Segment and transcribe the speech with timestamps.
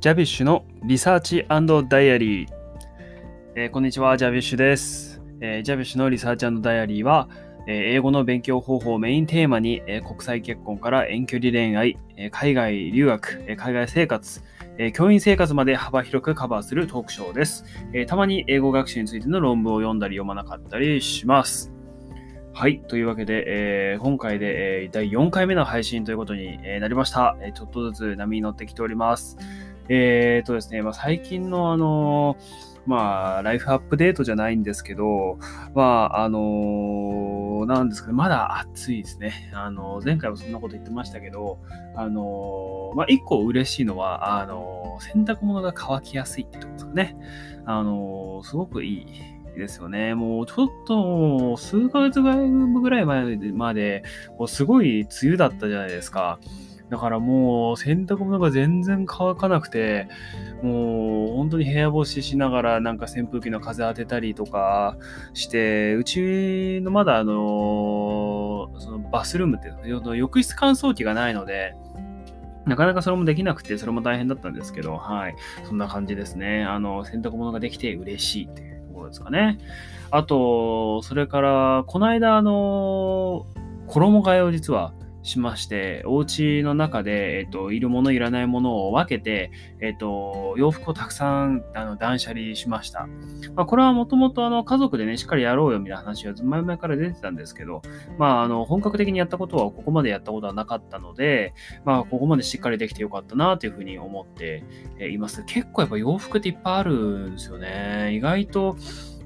[0.00, 2.48] ジャビッシュのリサーチダイアリー、
[3.56, 5.20] えーこんにちは、ジャビッシュです。
[5.40, 7.28] えージャビッシュのリサーチダイアリーは、
[7.66, 14.40] えー英語の勉強方法をメインテーマに、え国際結婚から遠距離恋愛、え海外留学、え海外生活、
[14.78, 21.72] え教員生活まで幅広くカバーするトークショーです、えたまに英語学習についての論文を読んだり読まなかったりします。
[22.52, 22.80] はい。
[22.86, 29.36] というわけで、えー今回で、え第4回目の配信ということに、なりました、えちょっとずつ波に乗ってきております。
[29.88, 32.36] えーとですね、まあ、最近のあの
[32.88, 35.38] まあ、ライフアップデートじゃないんですけど、
[35.74, 39.50] まあ、あのなんですかね、まだ暑いですね。
[39.52, 41.58] あの、前回もそんなこと言ってましたけど、
[41.94, 47.16] あのまあ、一個嬉しいのは、あの洗濯物が乾きやすいってところですかね。
[47.66, 49.06] あのすごくいい。
[49.58, 50.14] ですよね。
[50.14, 52.28] もうちょっと数ヶ月ぐ
[52.90, 54.04] らい前まで、
[54.36, 56.38] こうすごい梅雨だったじゃないですか。
[56.90, 60.08] だからもう洗濯物が全然乾かなくて、
[60.62, 64.96] もう本当に部屋干ししながらなんか扇風機の風当てたりとか
[65.34, 71.74] して、うちのまだあの、そのバスルームっていうの、浴室乾燥機がないので、
[72.64, 75.34] なかなかそれもできなくて、それも大変だったんですけど、はい。
[75.64, 76.64] そんな感じですね。
[76.64, 79.58] あの、洗濯物ができて嬉しいっていうところですかね。
[80.10, 83.46] あと、それから、この間、あの、
[83.86, 84.92] 衣替えを実は
[85.28, 93.06] しまして、お家の中で、えっと、いるもの、いらないものを分けて、えっと、洋服をたくさんあの断捨離しました。
[93.54, 97.82] まあ、これはもともと家族でね、しっかりやろうよみたいな話は前々から出てたんですけど、
[98.18, 101.52] まあ、あの本格的にやったことはここまでやったことはなかったので、
[101.84, 104.64] まあ、ここまでしっかりできてよかったなというふうに思って
[105.10, 105.44] います。
[105.44, 106.92] 結構やっぱ洋服っていっぱいある
[107.28, 108.14] んですよね。
[108.14, 108.76] 意外と、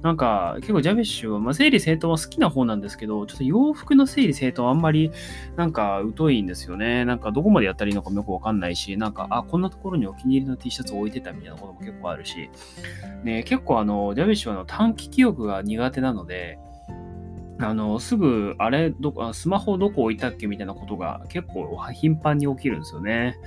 [0.03, 5.11] なんか、結構ジャビッシュは、まあ、整理整頓は好きな方なんですけど、ちょっと洋服の整理整頓はあんまり、
[5.55, 7.05] なんか、疎いんですよね。
[7.05, 12.49] なんか、どこまでやったらいいのかもよくわかんないし、なんか、あ、こんなところにお気に入りの T シャツ置いてたみたいなことも結構あるし、
[13.23, 16.59] ね、結構あの、ジャビッシュはの短期記憶が苦手なので、
[17.63, 23.37] あの、すぐ、あれ、どこ、スマホどこ置いたっけみたいなことが結構頻繁に起きるんですよね。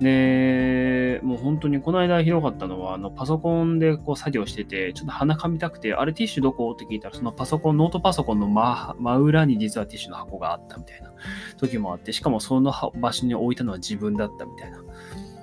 [0.00, 6.70] で、もう本当にこの間ひどかったのは、あのパソコンでこう作業してて、ちょっと鼻かみたくて、あれティッシュどこ？
[6.72, 11.12] って聞いたら、そのパソコン、ノートパソコンの真真裏に実はティッシュの箱があったみたいな
[11.58, 14.78] 時もあって、しかもその場所に置いたのは自分だったみたいな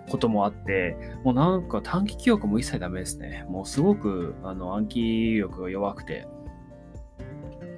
[0.09, 3.45] こともあって、もうなんか短期記憶も一切ダメですね。
[3.49, 6.25] もうすごくあの暗記力が弱くて、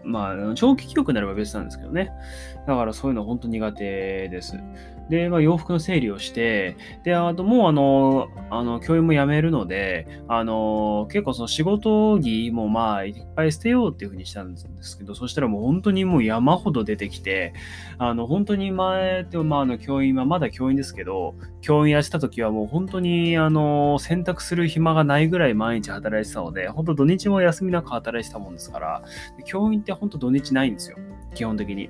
[0.09, 2.12] まあ、長期記憶になれば別なんですけどね。
[2.66, 4.59] だからそういうの本当苦手です。
[5.09, 17.53] で、まあ、洋服の整理をして、で、あともうあの、あの、教員も辞めるので、あの、結構その仕事着もまあ、いっぱい捨てようっていうふうにしたんですけど、そしたらもう本当にもう山ほど出てきて、
[17.98, 29.02] あの、本当に前って、まあ、あの、教員はまだ教員ですけど、教員やってた時はもう本当に、あの、選択する暇がないぐらい毎日働いてたので、本当土日も休みなく働いてたもんですから、
[29.46, 30.98] 教員って本当土日ないんですよ。
[31.34, 31.90] 基本的に。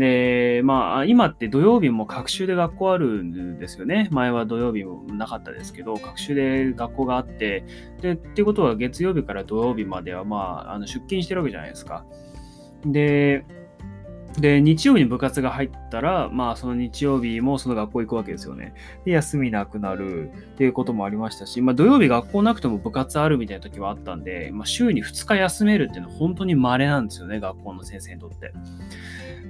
[0.00, 4.08] で、まあ、今って土曜日も学習で学校あるんですよね。
[4.10, 7.64] 前は土曜日もなかったですけど、学習で学校があって、
[8.00, 12.06] で、っていうことは月曜日から土曜日までは、まあ、あの出勤してるわけじゃないですか。
[12.86, 13.44] で、
[14.38, 18.72] で、日曜日に部活が入ったら、まあ、その日曜日もその学校行くわけですよね。
[19.04, 28.54] で、休みなくなるっていうこともありましたし、まあ、土曜日学校なくても部活あるみたいな時はあったんで、まあ、週に2日休めるっていうのは本当に稀なんですよね、学校の先生にとって。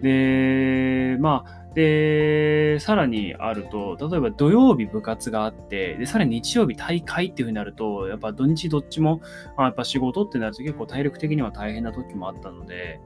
[0.03, 9.21] で、まあ、で、さらにあると、例えば土曜日部活があって、で、さらに日曜日大会っていう風になると、やっぱ土日どっちも、
[9.57, 13.01] あ、やっぱ仕事ってなると結構体力的には大変な時もあったので、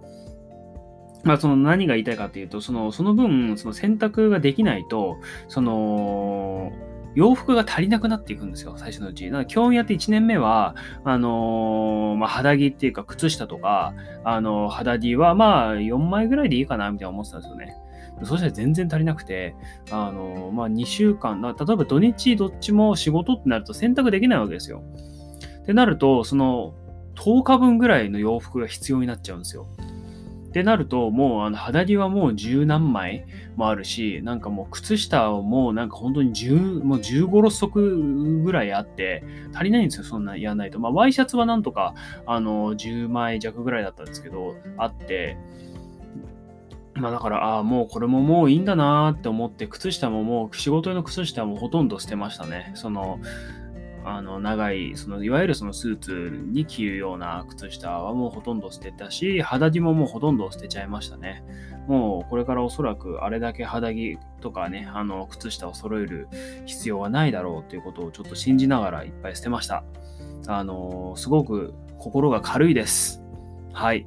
[1.24, 5.18] まあ、その何が言いたいかっていうと、その、その分、その選択ができないと、
[5.48, 6.72] その、
[7.14, 9.26] 洋服が足りなくなっていくんですよ、最初のうち。
[9.26, 13.94] だから、教員やって1年目は、あのーまあ、肌着っていうか、靴下とか、
[14.24, 17.76] あの、肌着は、まあ、4枚ぐらいでいいかな、みたいな思ってたんですよね。
[18.22, 19.56] そしたら全然足りなくて、
[19.90, 24.82] あの、まあ、2週間、例えば土日どっちも仕事ってなると選択できないわけですよ。
[25.62, 26.74] ってなると、その、
[27.16, 29.66] 10日分ぐらいの洋服が必要になっちゃうんですよ。
[30.54, 37.96] ってなると、もうあの肌着はもう十何枚もあるし、なんかもう靴下をもうなんか本当に10、もう15、6足
[38.44, 40.78] ぐらいあって、足りないんですよ、そんなやらないと。
[40.78, 45.36] まあ、ワイシャツはなんとか、あの、10枚弱ぐらいだったんですけど、あって、
[46.94, 52.70] まあだから、ああ、もうこれももういいんだなーって思って、靴下ももう仕事用の靴下もほとんど捨てましたね。
[52.76, 53.18] その、
[54.06, 61.42] あの長い、そのいわゆるそのスーツに着るような靴下はもうほとんど捨てたし、肌着ももうほとんど捨てちゃいましたね。
[61.86, 66.28] もうこれからおそらくあれだけ肌着とかね、あの靴下を揃える
[66.66, 69.84] 必要はないだろうということをちょっと信じながらいっぱい捨てました。
[70.46, 73.22] あのすごく心が軽いです。
[73.72, 74.06] はい。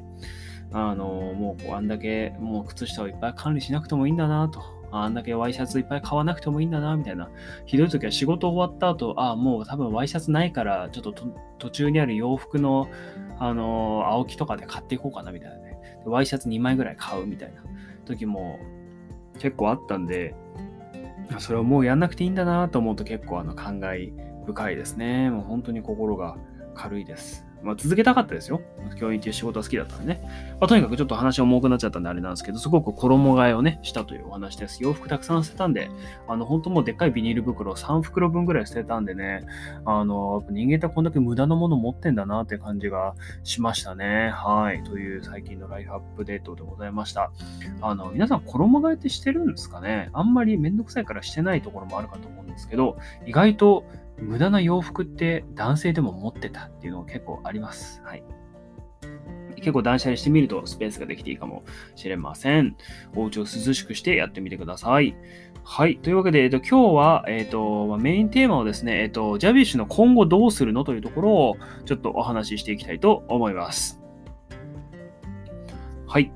[0.74, 4.77] あのもうあんだけもう靴下をいっぱい管理しなくてもいいんだなと。
[5.04, 7.30] あんだけワイシャツいっぱい買わなくてもいいんだな、みたいな。
[7.66, 11.14] ひどい時は仕事終わった後、ああ、もう多分ワイシャツないから、ちょっと
[11.58, 12.88] 途中にある洋服の、
[13.40, 15.78] あのー、青木とかで買っていこうかな、みたいなね。
[16.06, 17.62] ワイシャツ2枚ぐらい買うみたいな
[18.06, 18.60] 時も
[19.40, 20.36] 結構あったんで、
[21.40, 24.12] それをもうやんなくていいんだなと思うと結構あの感慨
[24.46, 25.30] 深いですね。
[25.30, 26.38] もう本当に心が
[26.74, 27.47] 軽いです。
[27.64, 28.62] まあ、続けたかったですよ。
[29.00, 30.22] 教員っていう仕事は好きだったんでね。
[30.60, 34.84] まあ、とにかくちょっと話重くなっちゃったんであれなんですけど、すごく衣替えをね、したというお話です。
[34.84, 35.90] 洋服たくさん捨てたんで、
[36.28, 39.42] あの、本当もうでっかいビニール袋3袋分ぐらい捨てたんでね、
[39.86, 44.32] あの、人間ってこんだけ無駄なもの持ってんだなって感じがしましたね。
[44.34, 44.84] はい。
[44.84, 47.32] という最近のライフアップデートでございました。
[47.82, 50.10] あの、皆さん衣替えってしてるんですかね？
[50.14, 53.84] あんまりめんどくさいからしてないところもあるかと思うんですけど、意外と
[54.20, 58.02] 無駄な洋服って男性でも持ってたっていうのが結構あります。
[58.04, 58.24] はい。
[59.56, 61.64] 結構断捨離してみるとスペースができていいかも
[61.96, 62.76] しれません。
[63.16, 65.16] お家を涼しくしてやってみてください。
[65.64, 65.98] はい。
[65.98, 74.02] というわけで、えっと、今日は、えっと、メインテーマをですね、えっと、ジャビッシュの今後どうするのというところをちょっとお話ししていきたいと思います。
[76.08, 76.32] はい。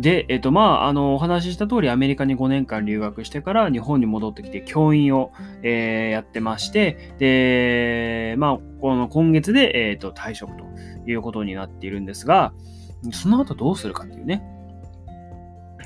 [0.00, 10.64] で、えっ、と、まあ、あの、お話しした通り、アメリカに5年間留学してから日本に戻ってきて教員を、えー、やってまして、で、まあ、この今月で、えっ、と、退職と
[11.06, 12.52] いうことになっているんですが、
[13.12, 14.42] その後どうするかっていうね、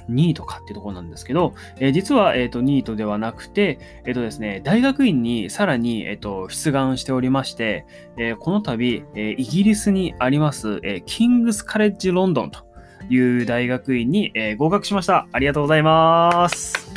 [0.08, 7.86] ニートかっていうところなんですけど、えー、実は、えーと、ニートではなくて、えっ、ー、とですね、大学院にさらに、えーと、出願しておりまして、
[8.18, 12.65] えー、この度、えイギリスにあります、えキングスカレッジロンドンと
[13.08, 15.28] いう大学院に、えー、合格しました。
[15.32, 16.92] ありがとうございます。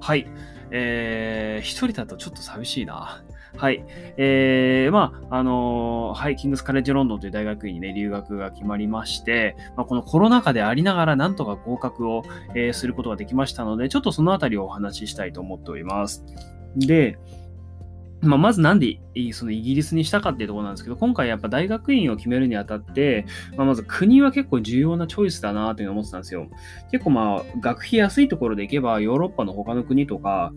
[0.00, 0.26] はい。
[0.70, 3.22] えー、一人だとちょっと寂しいな。
[3.56, 3.84] はい。
[4.16, 16.24] えー、まあ、あのー、はい、キングスカレッジロンドンという大学院にね、留学が決まりまして、まあ、このコロナ禍でありながら、なんとか合格を、えー、することができましたので、ちょっとそのあたりをお話ししたいと思っております。
[16.76, 17.18] で、
[18.22, 19.00] まあ、まずなんで
[19.32, 23.26] そのイギリスにしたかっていうところなんですけど、今回やっぱ大学院を決めるにあたって、
[23.56, 26.48] まあ、まず国は結構重要なチョイスだなというのを思ってたんですよ。
[26.90, 30.52] 結構まあ学費安いところでいけばヨーロッパの他の国とか、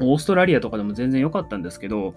[0.00, 2.14] オーストラリアとかでも全然良かったんですけど、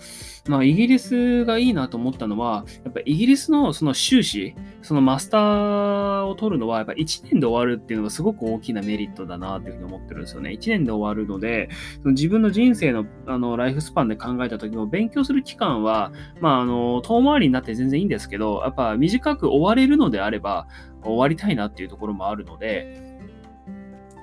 [0.47, 10.51] まあ、イギリスがいいなと思ったのは、やっぱイギリスのその修士、そのマスターを取るのは、やっぱ1年で終わるっていうのがすごく大きなメリットだなっていうふうに思ってるんですよね。
[10.51, 11.69] 1年で終わるので、
[12.01, 20.67] その自分の人生のあのライフスパンで考えた時も、勉強する期間は、まあ、あの、遠回りになって全然いいんですけど、やっぱ短く終われるのであれば、
[21.03, 23.17] 終わりたいなっていうところもあるので、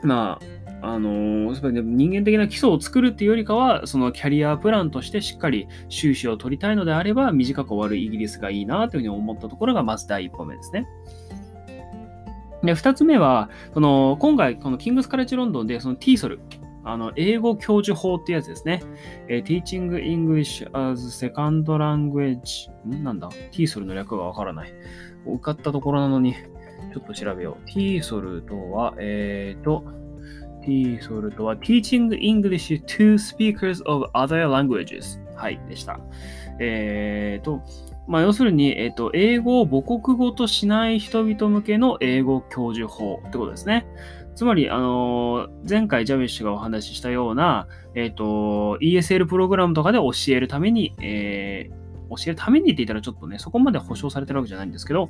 [0.02, 10.86] まあ、あのー、人間的な基礎を作るっていうよりかは、そのキャリアプランとしてしっかり収支を取りたいのであれば、短く終わるイギリスがいいなというふうに思ったところが、まず第一歩目ですね。
[12.62, 16.38] で、二つ目は、その、今回、このキングスカレッジロンドンで、その TSOL、
[16.84, 18.82] あの、英語教授法ってやつですね。
[19.28, 22.70] えー、Teaching English as Second Language。
[22.86, 23.02] ん？
[23.02, 24.74] なんだ ?TSOL の略がわからない。
[25.26, 27.68] 受かったところなのに、ちょっと調べよう。
[27.68, 29.84] TSOL とは、えっ、ー、と、
[30.66, 35.98] TESOL とは Teaching English to Speakers of Other Languages はいでした。
[36.58, 37.62] えっ、ー、と、
[38.06, 43.86] まあ、要するに、えっ、ー、と、英語を母国語としない人々向けの英語教授法ってことですね。
[44.34, 55.08] つまり、あのー、前回ジャビッシュがお話ししたような、えっ、と、ESL プログラムとかで教えるために、えー、教えるためにって言ったらちょっとね、そこまで保証されてるわけじゃないんですけど、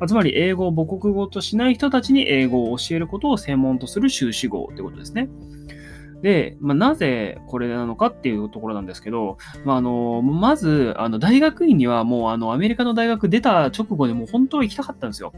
[0.00, 5.28] ま、つまり英語を母国語としない人たちに英語を教えることを専門とする修士号ってことですね。
[6.22, 15.32] で、まあ、なぜこれなのかっていうところなんですけど、まあ、あのまず、あの大学院にはもうあのアメリカの大学出た直後でもう本当は行きたかったんですよ。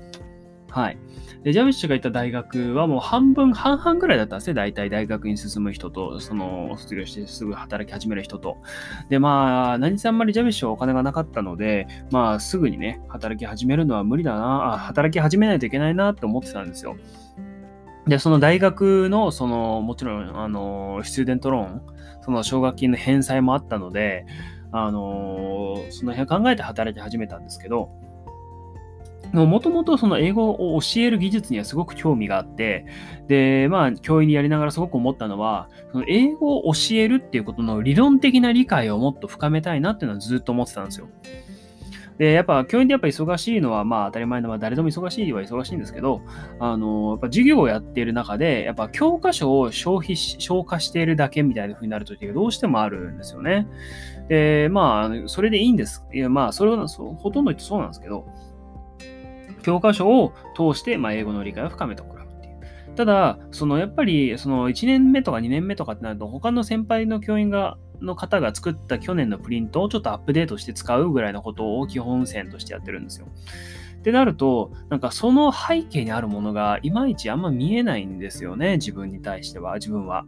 [0.70, 0.98] はい。
[1.44, 4.54] で、ジャビッシュが行った大学はもう半分、半々ぐらいだったんですね。
[4.54, 8.56] 大体大学に進む人と、その、卒業してすぐ働き始める人と。
[9.10, 16.96] で、まあ、何せあんまりジャビッシュはお金がなかったので、まあ、すぐにね、働き始めるのは無理だな、あ働き始めないといけないなって思ってたんですよ。
[18.06, 21.82] で、その大学の、その、もちろん、あの、スチューデントローン、
[22.22, 24.24] その奨学金の返済もあったので、
[24.72, 27.90] あの、その辺考えて働き始めたんですけど、
[29.32, 32.86] もともとその英語を教える技術にはすごく興味があって、
[33.28, 41.08] で、まあ、教員にやりながらすごく思ったのは、その英語を教えるっていうことの理論的な理解をもっと深めたいなっていうのはずっと思ってたんですよ。
[42.18, 46.22] で、やっぱ教員ってやっぱ忙しいのは、まあ当たり前の、まあ誰でも忙しいは忙しいんですけど、
[46.60, 53.66] あの、やっぱ授業をやっている中で、やっぱ教科書を消費し、消化しているだけみたいな風になるときがどうしてもあるんですよね。
[54.28, 56.04] で、まあ、それでいいんです。
[56.12, 58.26] いや、まあ、それはほとんどそうなんですけど、
[59.64, 62.94] 教科書を通して、まあ、英語の理解を深めてもらうっていう。
[62.94, 73.26] ただ、そのやっぱり、その1年目とか2年目とかってなると、他の先輩の教員が、の方が作った去年のプリントをちょっとアップデートして使うぐらいのことを基本線としてやってるんですよ。
[74.04, 80.26] ってなると、なんかその背景にあるものがいまいちあんま見えないんですよね、自分に対しては、自分は。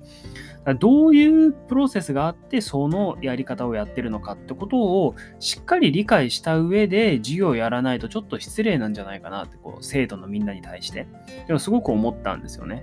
[0.78, 11.06] どういうプロセスがあってそのやり方をやってるのかってことをしっかり理解した上で授業をやらないとちょっと失礼なんじゃないかなってこう生徒のみんなに対して
[11.46, 12.82] でもすごく思ったんですよね。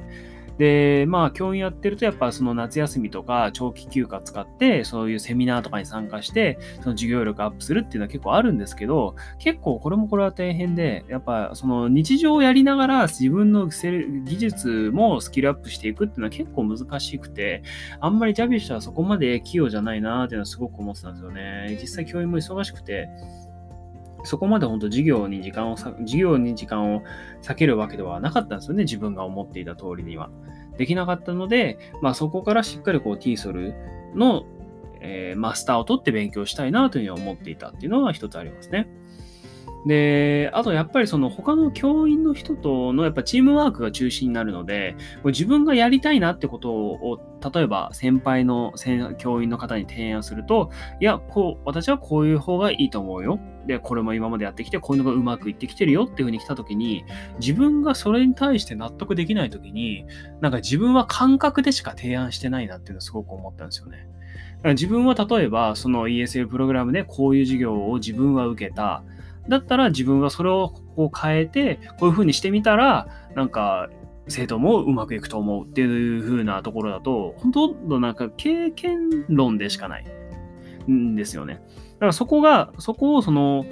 [0.58, 17.64] で、まあ、教員やってると、やっぱその夏休みとか長期休暇使って、そういうセミナーとかに参加して、その授業力アップするっていうのは結構あるんですけど、結構これもこれは大変で、やっぱその日常をやりながら自分の技術もスキルアップしていくっていうのは結構難しくて、
[18.00, 21.78] あんまりジャビッシュはそこまで器用じゃないなっていうのはすごく思ってたんですよね。
[21.82, 23.10] 実際教員も忙しくて、
[24.24, 27.04] そこまで本当授業に時間を、授業に時間を
[27.42, 30.30] 避けるわけではなかったんですよね、自分が思っていた通りには。
[30.78, 33.74] できなかったので、まあそこからしっかりこう TSOL
[34.16, 34.46] の、
[35.02, 38.88] えー、マスターを取って勉強したいなというふうに思っていたっていうのが一つありますね。
[39.86, 47.20] で、あとやっぱりその他の教員の人とのやっぱチームワークが中心になるので、自分がやりたいなってことを、
[47.54, 48.74] 例えば先輩の
[49.18, 50.70] 教員の方に提案すると、
[51.02, 53.40] いや、こう、私はこういう方がいいと思うよ。
[53.68, 57.04] で、これも今までやってきて、こういうのがうまくいってきてるよっていう風に来た時に、
[57.40, 60.06] 自分がそれに対して納得できない時に、
[60.40, 64.08] なんか自分は感覚でしか提案してないなっていうのをすごく思ったんですよね。
[64.66, 69.04] 自分は例えば、その ESL プログラムでこういう授業を自分は受けた。
[69.48, 73.90] だったら自分はそれをこう変えて、こういう風にしてみたら、なんか、
[74.30, 80.06] 生徒もうまくいくと思うっていう風なところだと、ほとんどなんか経験論でしかない
[80.90, 81.62] んですよね。
[81.96, 83.66] だからそこが、そこをその、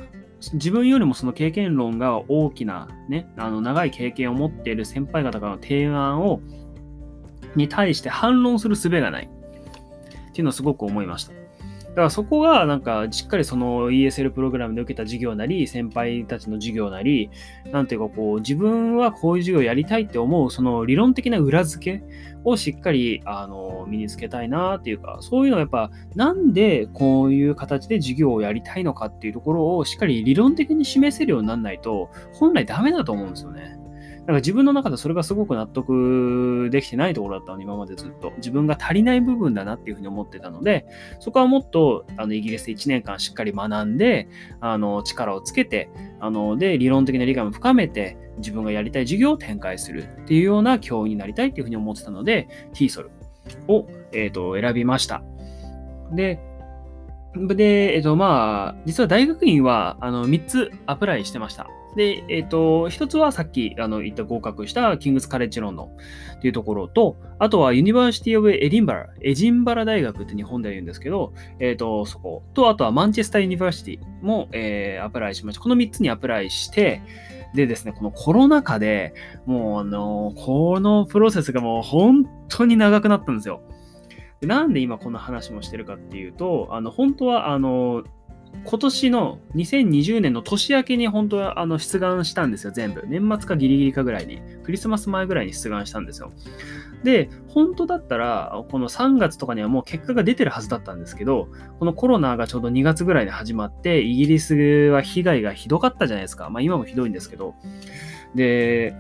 [0.54, 6.42] 自分よりもその経験論が大きな、ね、あの長い経験を持っている先輩方からの提案を、
[7.56, 9.30] に対して反論する術がない
[10.30, 11.41] っていうのをすごく思いました。
[11.92, 17.30] だからそこがなんかしっかりその ESL プログラムで受けた授業なり、先輩たちの授業なり、
[17.70, 22.04] なんていうかこう自分はこういう授業やりたいって思うその理論的な裏付け
[22.46, 33.81] をしっかりあの身につけたいなっていうか、そういうのはやっぱなんでこういう形で授業をやりたいのかっていうところをしっかり理論的に示せるようにならないと本来ダメだと思うんですよね。
[34.22, 38.34] だか自分の中でそれがすごく納得できてないところだったの、今までずっと。
[38.38, 40.86] 自分が足りない部分だなっていうふうに思ってたので、
[41.20, 44.28] そこはもっと、あの、イギリスで1年間しっかり学んで、
[44.60, 53.10] あの、力をつけて、あの、で、理論的な理解も深めて、自分がやりたい授業を展開するっていうような教員になりたいっていうふうに思ってたので、 TESOL
[53.68, 55.24] を、えっ、ー、と、選びました。
[56.14, 56.40] で、
[57.36, 61.68] で、えっ、ー、と、まあ、実は大学院は、あの、3つ apply してました。
[61.96, 65.88] で、えっ、ー、と、一つはさっきあの言った合格したキングスカレッジロンドン
[66.38, 75.62] っていうところと、あとは University of Edinburgh、エジンバラ大学って日本では言うんですけど、えっ、ー、と、そこと、あとはマンチェスターユニバーシティも、えー、アプライしました。
[75.62, 77.02] この3つにアプライして、
[77.54, 79.14] でですね、このコロナ禍で
[79.46, 83.62] もうあの、このプロセスがもう本当に長くなったんですよ。
[84.42, 88.04] なんで今この話もしてるかっていうと、あの、本当はあの、
[88.64, 93.04] 今年の2020年の年明けに本当はあの出願したんですよ、全部。
[93.08, 94.42] 年末かギリギリかぐらいに。
[94.64, 96.32] クリスマス前ぐらいに出願したんですよ。
[97.04, 101.48] で、本当だったら、この3月とかにはもう結果が出てるはずだったんですけど、
[101.80, 104.56] このコロナがちょうど2月ぐらいに始まって、イギリス
[104.92, 106.50] は被害がひどかったじゃないですか。
[106.50, 107.56] まあ今もひどいんですけど。
[108.36, 108.94] で、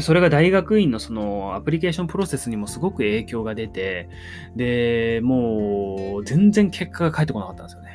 [0.00, 4.08] それが大学院のそのアプリケーションプロセスにもすごく影響が出て、
[4.54, 7.85] で、もう全然結果が返ってこなかったんですよね。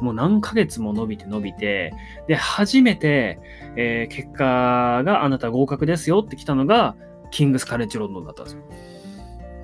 [0.00, 1.92] もう何ヶ月も伸びて伸びて、
[2.28, 3.38] で、初めて、
[3.76, 6.96] えー、結果があなた合格ですよって来たのが、
[7.30, 8.62] キングスカレッジロンドンだったんですよ。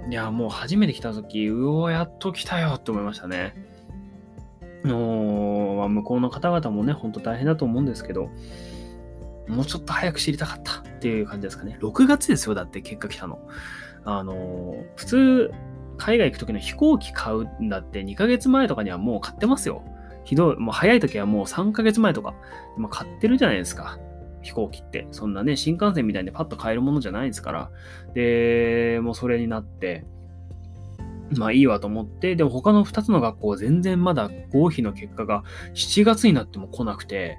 [0.08, 3.54] いや、もう初めて来た時、うお、やっと来たよって思いましたね。
[4.84, 8.30] の向こうの方々もね、ほんと大変だと思うんですけど、
[9.48, 11.78] もうちょっと早く知りたかったっていう感じですかね。
[11.80, 13.38] 6月ですよ、だって結果来たの。
[14.04, 15.52] あの普通、
[15.98, 19.82] 海外行く時の飛行機買うんだって2ヶ月前とかにはもう買ってますよ。
[20.24, 22.34] ひどい、もう早い時はもう3ヶ月前とか、
[22.76, 23.98] ま買ってるじゃないですか。
[24.42, 25.06] 飛行機って。
[25.12, 27.70] そんなね、新幹線みたいにパッと買えるものじゃないですから。
[28.14, 30.04] で、もうそれになって、
[31.38, 37.38] まあいいわと思って、でも他の2つの学校全然まだ合否の結果が7月になっても来なくて、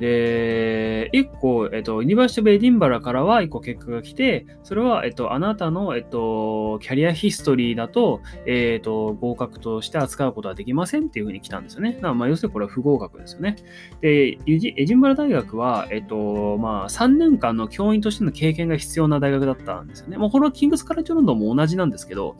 [0.00, 11.98] で、1個、えっと、 University of Edinburgh からは1個結果が来て、それは、えっと、あなたの、えっと、 career history だと、えっと、合格として扱うことはできませんっていうふうに来たんですよね。
[12.02, 13.56] まあ、要するにこれは不合格ですよね。
[14.00, 20.16] で、エディンバラ大学は、えっと、まあ、3年間の教員としての経験が必要な大学だったんですよね。
[20.16, 22.36] まあ、これはキングスカレッジロンドンも同じなんですけど、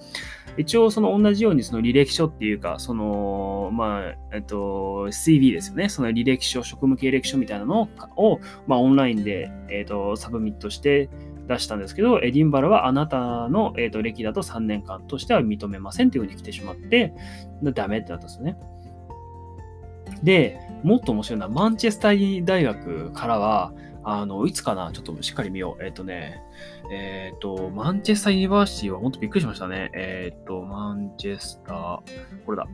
[0.57, 5.89] 一応その同じようにその履歴書っていうか、その、まあ、えっと、CV ですよね。
[5.89, 11.11] その履歴書、職務経歴書みたいなのを、まあ、オンラインで、えっと、 submit して
[11.49, 17.13] 出したんですけど、エディンバラはあなたの、えっと、歴だと3年間としては認めませんっていうふうに来てしまって、
[17.61, 18.57] ダメってなったんですよね。
[20.23, 23.73] で、もっと面白いのは、マンチェスター大学からは、
[24.05, 25.85] あの、いつかなちょっとしっかり見よう。
[25.85, 26.44] えっ、とね、
[26.91, 29.91] えっ、ー、と、マンチェスターユニバーシティは本当びっくりしましたね。
[29.95, 32.67] えっ、ー、と、マンチェスター、これだ。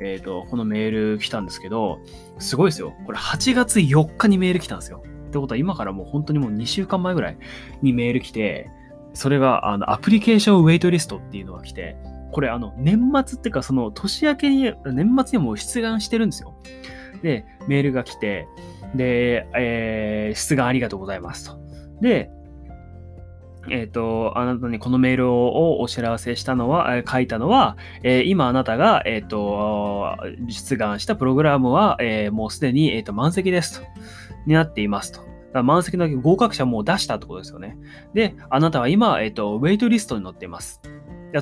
[0.00, 1.98] えっ、と、このメール来たんですけど、
[2.38, 2.94] すごいですよ。
[3.06, 5.02] これ8月4日にメール来たんですよ。
[5.28, 7.38] ってことは今からもう本当にもう2週間前ぐらい
[7.82, 8.70] にメール来て、
[9.14, 11.96] それが、あの、アプリケーションウェイトリストっていうのが来て、
[12.32, 16.54] これあの、年末っていうかその年明けに、年末にもう出願してるんですよ。
[17.22, 18.46] で、メールが来て、
[18.94, 21.58] で、えー、出願ありがとうございますと。
[22.00, 22.30] で、
[23.70, 30.16] えっ、ー、と、あなたにこのメールをお知らせしたのは、書いたのは、えー、今あなたが、えっ、ー、と、
[30.48, 33.86] 出願したプログラムは、え、もうすでに、えっ、と、満席ですと。
[34.46, 35.20] になっていますと。
[35.52, 37.76] だ満席の合格者も出したってことですよね。
[38.14, 40.80] で、あなたは今、えっ、と、ウェイトリストに載っています。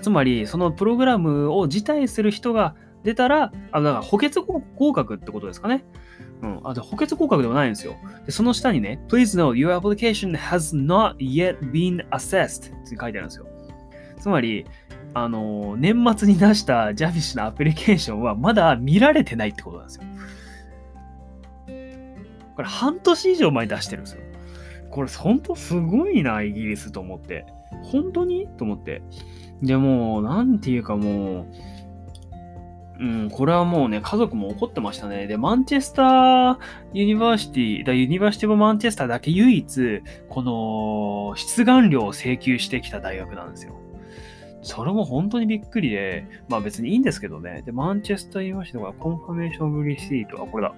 [0.00, 5.84] つまり、そのプログラムを辞退する人が出たら、あだから補欠合格ってことですかね。
[6.42, 6.60] うん。
[6.64, 7.94] あ、で、補欠合格ではないんですよ。
[8.26, 13.46] で、その下にね、Please note, your application has not yet been assessed って書いてあるんですよ。
[14.18, 14.66] つまり、
[15.14, 20.02] あの、年末に出したジャビッシュのアプリケーションはまだ見られてないってことなんですよ。
[22.56, 24.22] これ半年以上前に出してるんですよ。
[24.90, 27.46] これ本当すごいな、イギリスと思って。
[27.82, 28.46] 本当に？
[28.56, 29.02] と思って。
[29.62, 31.46] でも、なんていうかもう、
[33.00, 35.26] うん、これはもうね、家族も怒ってましたね。
[35.26, 36.58] で、マンチェスター
[36.92, 43.74] ユニバーシティ、だユニバーシティブマンチェスターだけ唯一、この、出願料を請求してきた大学なんですよ。
[44.62, 47.62] それも本当にびっくりで、まあ別にいいんですけどね。
[47.66, 50.74] で、マンチェスターユニバーシティはコンファメーションブリシート、あ、これだ。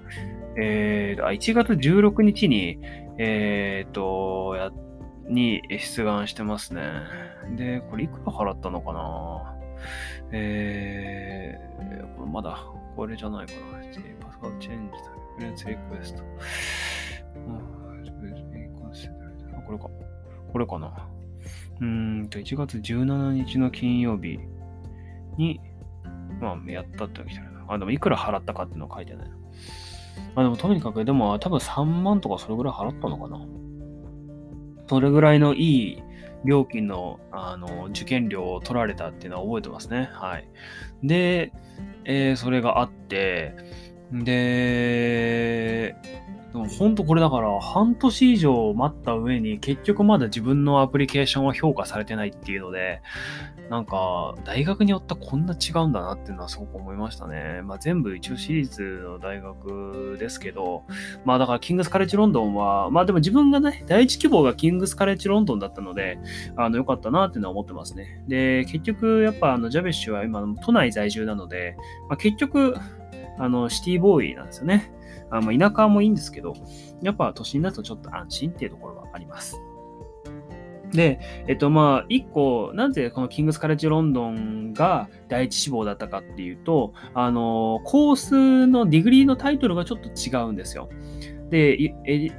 [0.56, 2.78] えー、1月16日に、
[3.18, 4.72] えー、と、や、
[5.28, 6.82] に出願してますね。
[7.56, 9.56] で、これいくら払ったのかな？
[10.32, 13.78] えー、これまだ、これじゃないかな。
[14.20, 16.22] パスワードチェンジと、フレンスリクエスト。
[19.66, 19.90] これか。
[20.52, 21.08] これかな。
[21.80, 24.38] うんと、1月17日の金曜日
[25.36, 25.60] に、
[26.40, 27.64] まあ、やったっての来てるな。
[27.68, 29.36] あ、でもいくら払ったかっていうのは書いてないな。
[30.36, 33.40] あ、でもとにかく、でも多分3万とかそれぐらい払ったのかな。
[34.88, 36.02] それぐらいのいい
[36.44, 40.08] 料金のあの受験料を取られたっていうのは覚えてますね。
[40.12, 40.48] はい。
[41.02, 41.52] で、
[42.04, 43.54] えー、それがあって、
[44.12, 45.96] で、
[46.56, 53.02] でも本当これだから半年以上待った上に結局まだ自分のアプリケーションは評価されてないっていうので、
[53.68, 57.60] なんか大学によってこんな違うんだなっていうのはすごく思いましたね。
[57.62, 60.84] まあ全部一応私立の大学ですけど、
[61.26, 66.18] まあだからキングスカレッジロンドンは、まあでも自分がね、第一希望がキングスカレッジロンドンだったので、
[66.56, 68.24] あの良かったなっていうのは思ってますね。
[68.28, 71.76] で、結局やっぱあのジャベッシュは今都内在住なので、
[72.08, 72.76] まあ、結局、
[73.38, 74.90] あのシティボーイなんですよね。
[75.30, 76.54] あまあ、田舎もいいんですけど、
[77.02, 79.60] やっぱ都心だとちょっと安心っていうところはあります。
[80.92, 90.88] で、えっとまあ、一個、なぜこのキングスカレッジロンドンが第一志望だったかっていうと、あの、コースの degree のタイトルがちょっと違うんですよ。
[91.50, 91.76] で、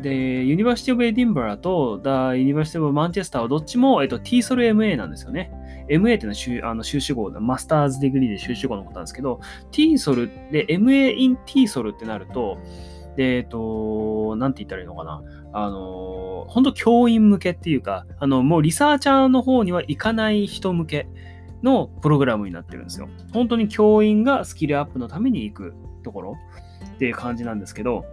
[0.02, 5.52] で University of Edinburgh と、 The University of Manchester はどっちも、えっと、 TESOL MA なんですよね。
[5.90, 9.40] MA っていうのは修あの修士号 master's degree で修士号のことなんですけど、
[9.72, 12.58] TESOL で MA in T ソルってなると、
[13.16, 15.24] で、えっと、なんて言ったらいいのかな。
[15.52, 21.08] あの、本当教員向けっていうか、あの、もうリサーチャーの方には行かない人向け
[21.64, 23.10] のプログラムになってるんですよ。
[23.34, 25.74] 本当に教員がスキルアップのために行く
[26.04, 26.38] ところ
[26.96, 28.06] っていう感じなんですけど、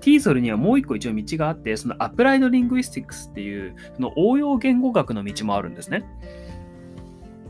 [0.00, 6.04] ティーソルにはもう一個一応道があって、そのアプライドリングイスティックスっていう、その応用言語学の道もあるんですね。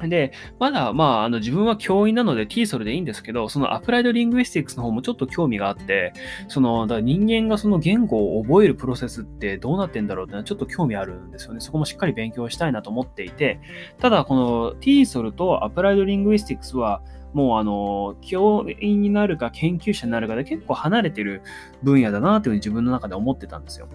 [0.08, 6.12] で、まだ、まあ、あの、自分は教員なので TSOL でいいんですけど、そのアプライドリングイスティックスの方もちょっと興味があって、
[6.48, 11.60] その、だ人間がその言語を覚えるプロセスってどうなってんだろうってのはちょっと興味あるんですよね。
[11.60, 13.60] そこもしっかり勉強したいなと思っていて、
[13.98, 21.42] ただ、この TSOL とアプライドリングイスティックスは、もうあの、教員になるか研究者になるかで結構離れてる
[21.82, 23.88] 分野だなというふうに自分の中で思ってたんですよ。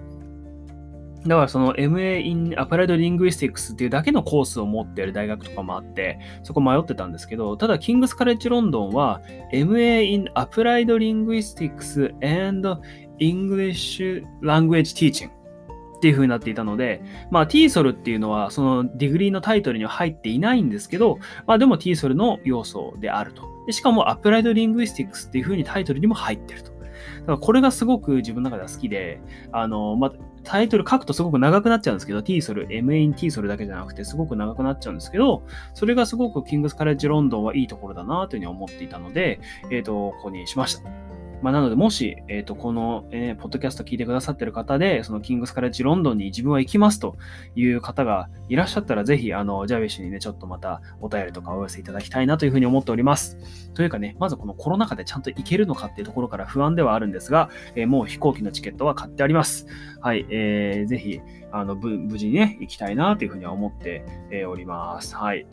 [1.24, 12.82] だからその MA in Applied Linguistics っていうだけのコースを持っている大学とかもあって、そこ迷ってたんですけど、ただ King's College London は MA in Applied Linguistics and
[13.20, 23.44] English Language Teaching っていう風になっていたので、まあ TESOL っていうのはその degree のタイトルには入っていないんですけど、まあでも TSOL の要素であると。
[23.68, 26.72] でしかも Applied Linguistics っていう風にタイトルにも入ってると。
[27.20, 29.20] だからこれがすごく自分の中では好きで、
[29.52, 30.12] あの、まあ、
[30.50, 35.44] タイトル書くとすごく長くなっちゃうんですけど、ティーソル、m a n t ソルだけじゃなくてすごく長くなっちゃうんですけど、
[35.76, 41.19] それがすごくキングスカレッジロンドンはいいところだなというふうに思っていたので、えっ、ー、と、ここにしました。
[41.42, 47.16] まあ、なので、もし、えっ、ー、と、この、えー、ポッドキャスト聞いてくださってる方で、そのキングスカレッジロンドンに自分は行きますと
[47.56, 53.38] いう方がいらっしゃったら、ぜひ、あの、ジャビッシュにね、ちょっとまたお便りとかお寄せいただきたいなというふうに思っております。
[53.74, 59.66] というかね、まずこのコロナ禍でちゃんと行けるのかっていうところから不安ではあるんですが、えー、もう飛行機のチケットは買ってあります。
[60.02, 61.22] はい、えー、ぜひ、
[61.52, 65.16] あの、無事にね、行きたいなというふうには思って、え、おります。
[65.16, 65.48] はい。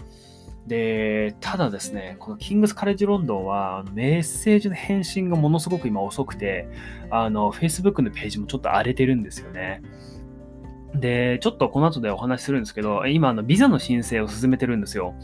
[0.66, 6.68] で、ただですね、このキングスカレッジロンドンは、メッセージの返信がものすごく今遅くて、
[7.10, 9.82] あの、Facebook のページもちょっと荒れてるんですよね。
[10.94, 15.14] で、ちょっとこの後でお話しするんですけど、今、あの、ビザの申請を進めてるんですよ。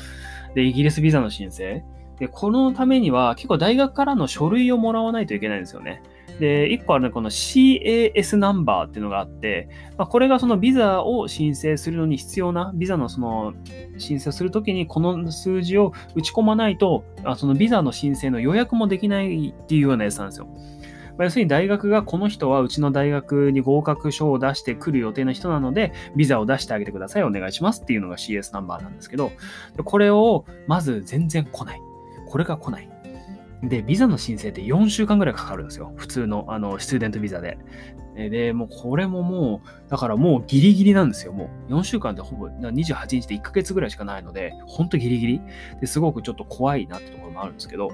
[0.55, 1.83] で、イギリスビザの申請。
[2.18, 6.02] で、このためには結構大学からの書類をもらわないといけないんですよね。
[6.42, 13.55] で、1個あるのこの CAS ナンバーっていうのがあって、まあ、これがそのビザを申請するのに必要な、ビザのその
[13.96, 20.46] 申請するときにこの数字を打ち込まないと、あそのビザの申請の予約もできないっていうようなやつなんですよ。
[20.46, 29.31] まあ、要するに大学がこの人はうちの大学に合格書を出してくる予定の人なので、ビザを出してあげてください、お願いしますっていうのが CS ナンバーなんですけど、
[29.85, 31.81] これをまず全然来ない。
[32.26, 32.91] これが来ない。
[33.62, 35.92] で、ビザの申請って4週間ぐらいかかるんですよ。
[35.96, 37.59] 普通の、あの、スチューデントビザで。
[38.16, 41.33] で、もうこれももう、だからもうギリギリなんですよ。
[41.33, 45.40] もう4週間でほぼ28日で1ヶ月ぐらいしかないので、ほんとギリギリ。
[45.81, 47.92] ですごくちょっと怖いなってところもあるんですけど、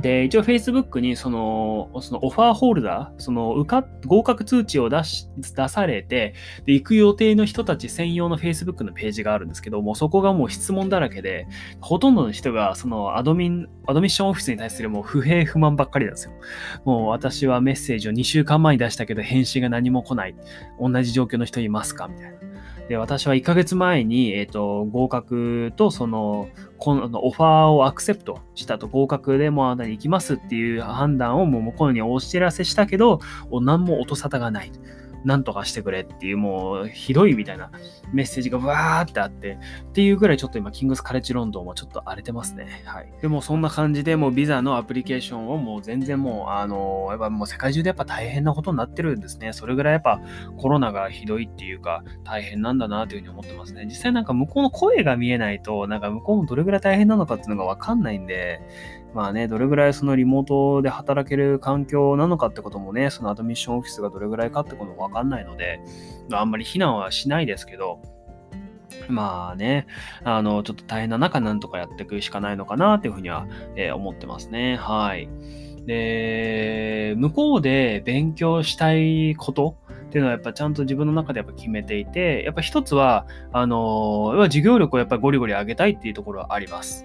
[0.00, 11.46] で、一応 Facebook にその、そのオファーホルダー、その受か、合格通知を出し、出されて、で、行く予定の人たち専用の Facebook のページがあるんですけど、もうそこがもう質問だらけで、
[11.80, 16.32] ほとんどの人がそのアドミン、アドミッションオフィスに対するもう不平不満ばっかりなんですよ。
[16.84, 20.34] もう私はメッセージを2週間前に出したけど返信が何も来ない。
[20.80, 22.08] 同じ状況の人いますか？
[22.08, 22.51] みたいな。
[22.88, 34.72] で、私は1ヶ月前に、え、ー、と、合格と、その、このオファーをアクセプトしたと、合格でもあなたに行きますっていう判断をもう向こうにお知らせしたけど、何も音沙汰がない。
[35.24, 37.70] なんとかしてくれっていう、もう、ひどいみたいな
[38.12, 42.82] メッセージがわーってあって、っていうぐらいちょっと今、キングスカレッジロンドンはちょっと荒れてますね。
[42.84, 43.12] はい。
[43.20, 49.52] でも、そんな感じで、もうビザのアプリケーションをもう全然もう、あの、やっぱもう世界中でやっぱ大変なことになってるんですね。
[49.52, 50.20] それぐらいやっぱ
[50.56, 53.84] コロナがひどいっていうか、大変なんだなというふうに思ってますね。
[53.86, 58.60] 実際なんか向こうの声が見えないと、なんか向こうもどれぐらい大変なのかっていうのがわかんないんで、
[59.14, 65.80] まあね、どれぐらいそのリモートで働ける環境なのかってこともね、そのアドミッションオフィスがどれぐらいかってこともわかんないので、
[66.28, 68.00] まああんまり非難はしないですけど、
[69.08, 69.86] まあね、
[70.24, 73.46] あの、ちょっと大変な中なんとかやっていくしかないのかなっていうふうには、
[73.76, 74.76] えー、思ってますね。
[74.76, 75.28] はい。
[75.86, 87.04] で、向こうで勉強したいことっていうのはやっぱちゃんと自分の中でやっぱ決めていて、やっぱ一つは、あの、要は授業力をやっぱりゴリゴリ上げたいっていうところはあります。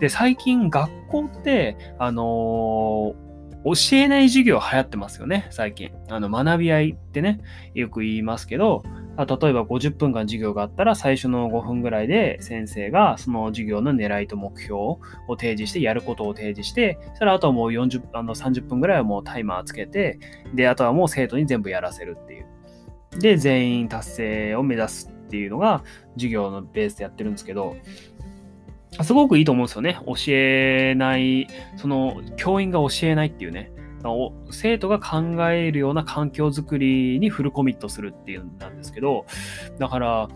[0.00, 3.28] で、最近学校って、あのー
[3.64, 5.90] 教えない授業流行ってますよね、最近。
[6.08, 7.40] あの、学び合いってね、
[7.74, 8.84] よく言いますけど、
[9.18, 20.20] 例えば50分間授業があったら最初の5分ぐらいで先生がその授業の狙いと目標を提示してやることを提示してそれらあとはもう40あの30分ぐらいはもうタイマーつけて
[20.54, 22.46] であとはもう生徒に全部やらせるっていう
[23.18, 25.82] で全員達成を目指すっていうのが
[26.14, 27.76] 授業のベースでやってるんですけど
[29.02, 29.98] すごくいいと思うんですよね。
[30.06, 33.70] 教えない、その、教員が教えないっていうね。
[34.50, 39.26] 生徒が考えるような環境づくりにフルコミットするっていうんなんですけど、
[39.78, 40.28] だから、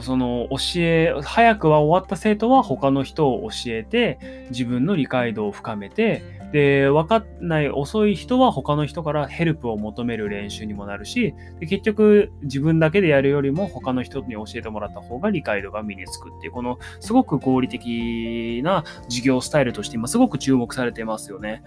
[0.00, 21.62] その教え、早くは終わった生徒は他の人を教えて、自分の理解度を深めて、で、分かんない遅い人は他の人からヘルプを求める練習にもなるし、で結局自分だけでやるよりも他の人に教えてもらった方が理解度が身につくっていう、このすごく合理的な授業スタイルとして今すごく注目されてますよね。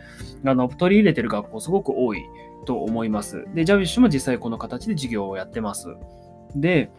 [0.46, 2.24] あの、取り入れてる学校すごく多い
[2.66, 3.46] と思います。
[3.56, 5.96] で、ジャビッシュも実際この形で授業をやってます。
[6.56, 6.92] で、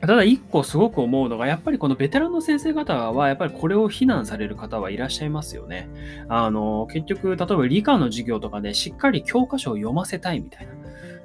[0.00, 5.88] ただ一個すごく思うのが、やっぱりこのベテランの先生方は、やっぱりこれを非難される方はいらっしゃいますよね。
[6.28, 10.72] あの、結局、例えば理科の授業とかでしっかり教科書を読ませたいみたいな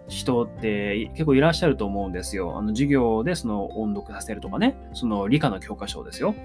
[0.08, 2.58] 人って結構いらっしゃると思うんですよ。
[2.58, 6.36] あの、授業でその音読させるとかね、その理科の教科書ですよ。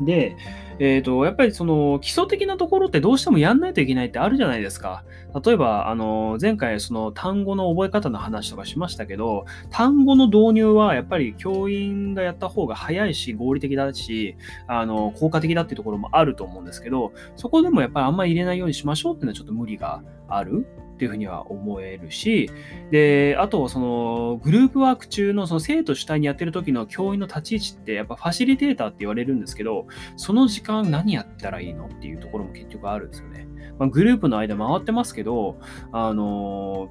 [0.00, 0.36] で、
[0.80, 5.04] えっ、ー、と、やっぱりその基礎的なところってどうしてもやんないといけないってあるじゃないですか。
[5.44, 20.66] 例えば、あの、前回その単語の覚え方の話とかしましたけど、単語の導入はやっぱり教員がやった方が早いし、合理的だし、あの、効果的だっていうところもあると思うんですけど、そこでもやっぱりあんまり入れないようにしましょうっていうのはちょっと無理がある。
[21.00, 22.50] っていうふうには思えるし、
[22.90, 29.86] で、あと、その、グループワーク中のその生徒主体にやってる時の教員の立ち位置って、やっぱファシリテーターって言われるんですけど、
[30.16, 33.48] その時間何やったらいいのっていうところも結局あるんですよね。
[33.78, 35.58] まあ、グループの間回ってますけど、
[35.90, 36.90] あの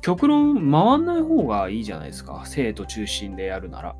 [0.00, 2.42] 極論回んない方がいいじゃないですか。
[2.44, 3.94] 生徒中心でやるなら。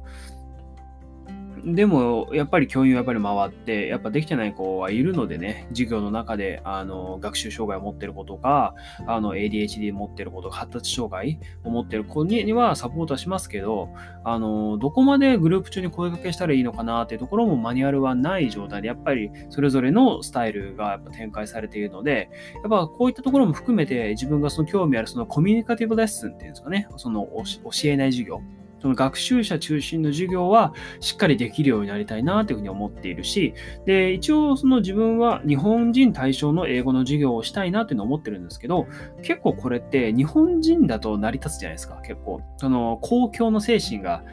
[1.64, 8.75] でも、やっぱり教員はやっぱり回って、やっぱできてない子はいるのでね、授業の中で、あの、学習障害を持ってる子とか、
[9.07, 13.90] あの、ADHD 持ってる子とか、発達障害を持ってる子にはサポートはしますけど、
[14.25, 27.29] あの、どこまでグループ中に声掛けしたらいいのかなっていうところもマニュアルはない状態で、やっぱりそれぞれのスタイルがやっぱ展開されているので、やっぱこういったところも含めて自分がその興味あるそのコミュニカティブレッスンっていうんですかね、その
[27.64, 28.40] 教えない授業。
[28.83, 33.55] その学習者中心の授業はしっかりできるようになりたいなというふうに思っているし、
[33.87, 38.88] で、一応その自分は日本人対象の英語の授業をしたいなというのを思ってるんですけど、
[39.23, 42.40] 結構これって日本人だと成り立つじゃないですか、結構。
[42.57, 44.25] その公共の精神が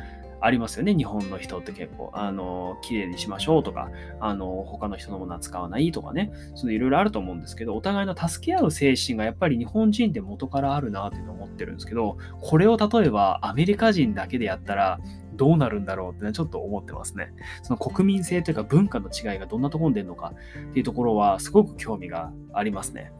[0.41, 2.11] ありますよね、日本の人って結構。
[2.13, 14.99] あの、綺麗にしましょうとか、あの、他の人のものは使わないとかね、そのいろいろあると思うんですけど、お互いの助け合う精神がやっぱり日本人って元からあるなっていうのを思ってるんですけど、これを例えばアメリカ人だけでやったら、
[15.39, 17.31] どうなるんだろうって、ね、ちょっと思ってますね。
[17.63, 20.33] その国民性というか文化の違いがどんなところに出るのか
[20.71, 23.13] っていうところはすごく興味がありますね。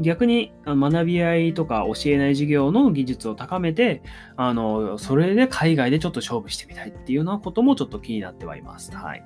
[0.00, 4.02] 逆に学び合いとか教えない授業の技術を高めて、
[4.36, 8.92] あの、それで海外でちょっと勝負してみたいっていうようなこともちょっと気になってはいます。
[8.94, 9.24] はい。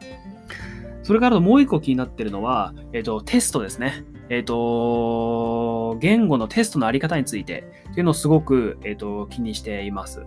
[1.04, 4.04] それからもう一個気になってるのは、えっ、と、テストですね。
[4.30, 10.24] えっ、と、言語のテストのあり方についてっていうのをすごく、えっ、と、気にしています。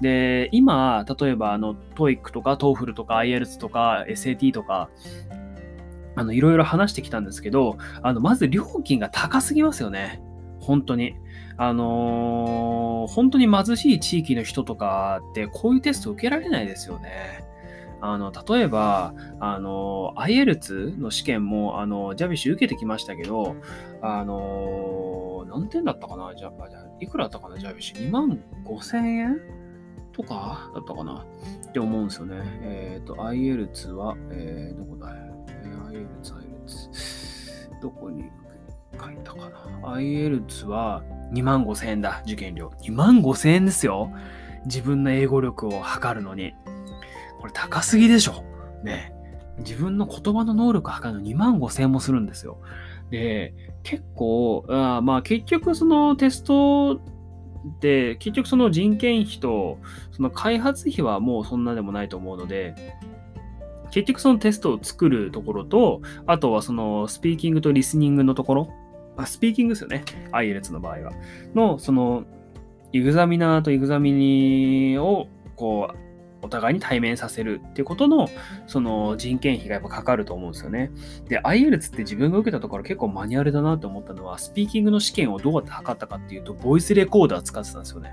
[0.00, 4.90] で、今、例えば、あの、TOEIC とか TOEFL とか IELTS とか SAT とか、
[6.16, 10.20] あの、いろいろ話してきたんですけど、あの、まず料金が高すぎますよね。
[10.60, 11.14] 本当に。
[11.58, 17.44] あのー、本当に貧しい地域の人とかってこういうテスト受けられないですよね。
[18.00, 23.56] あの、例えば、あの、IELTS の試験も、あの、ジャビッシュ受けてきましたけど、
[24.02, 26.34] あの、何点だったかな？
[26.36, 27.58] じゃあ、じゃいくらだったかな？
[27.58, 28.08] ジャビッシュ。
[28.08, 29.40] 2万5千円
[30.12, 31.24] とかだったかな？
[31.68, 32.36] って思うんですよね。
[32.62, 35.14] えっ、ー、と、IELTS は、えー、どこだ？
[37.80, 38.24] どこに
[39.00, 39.50] 書いたか
[39.82, 42.72] な ?IELTS は2万5千円だ、受験料。
[42.82, 44.12] 2万5千円ですよ。
[44.64, 46.54] 自分の英語力を測るのに。
[47.40, 48.44] これ高すぎでしょ。
[48.82, 49.12] ね。
[49.58, 52.58] 自分の言葉の能力を測るの2万5千円もするんですよ。
[53.10, 57.00] で、結構、あまあ結局そのテスト
[57.80, 59.78] で、結局その人件費と、
[60.12, 62.74] その開発費はもうそんなでもないと思うので、
[63.90, 68.70] 結局そのテストを作るところと、あとはそのスピーキングとリスニングのところ、
[69.16, 70.04] あスピーキングですよね。
[70.32, 71.12] IELTS の場合は。
[71.54, 72.24] の、その、
[72.92, 75.96] examiner と examinee を、こう、
[76.42, 78.28] お互いに対面させるっていうことの、
[78.66, 80.90] その人件費がやっぱかかると思うんですよね。
[81.28, 88.10] で、IELTS って自分が受けたところ結構マニュアルだなと思ったのは、スピーキングの試験をどうやって測ったかっていうと、ボイスレコーダー使ってたんですよね。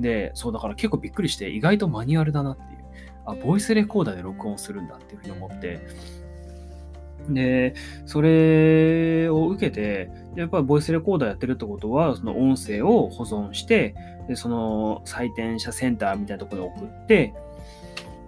[0.00, 2.81] で、そうだから結構びっくりして、意外とマニュアルだなっていう。
[3.26, 5.80] あ、ボイスレコーダーで録音するんだっていうふうに思って、
[7.28, 7.74] で、
[8.06, 13.94] それを受けて、やっぱりボイスレコーダーやってるってことは、その音声を保存して、
[14.28, 17.34] でその採点者センターみたいなところに送って、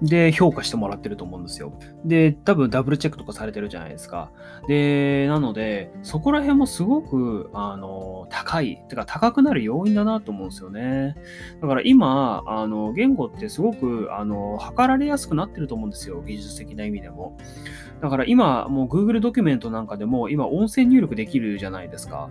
[0.02, 1.72] で、評価してもらってると思うんですよ。
[2.04, 4.30] で、多分ダブルチェックとかされてるじゃないですか。
[4.66, 11.16] で、なので、そこら辺もすごく、あの、高い、てか高くなる要因だなと思うんですよね。
[11.60, 16.22] だから今、あの、言語ってすごく、あの、測られやすくなってると思うんですよ。
[16.26, 17.36] 技術的な意味でも。
[18.02, 22.28] だから今、もう Google ドキュメントなんかでも、今音声入力できるじゃないですか。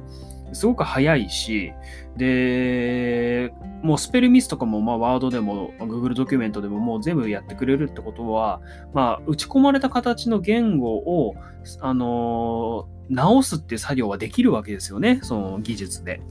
[0.54, 1.74] すごく早いし、
[2.18, 8.62] で、もうスペルミスとかも、まあ、ワードでも、Google ドキュメントでももう全部やってくれるってことは、
[8.94, 11.36] まあ、打ち込まれた形の言語を、
[11.82, 16.22] あのー、直すって作業はできるわけですよね、その技術で。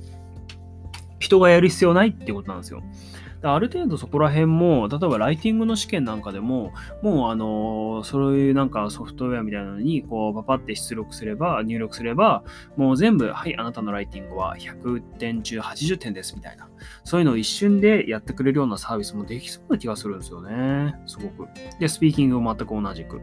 [1.19, 2.83] 人がやる必要ないってことなんですよ。
[3.43, 12.45] ある程度そこら辺も、例えばライティングの試験なんかでも、もうあの、そういうなんかソフトウェアみたいなのに、こう、パパって出力すれば、入力すれば、
[12.77, 16.69] もう全部、はい、あなたのライティングは100点中80点ですみたいな。
[17.05, 20.95] そういうのを一瞬でやってくれるようなサービスもできそうな気がするんですよね。
[21.07, 21.49] すごく。
[21.79, 23.21] で、スピーキングも全く同じく。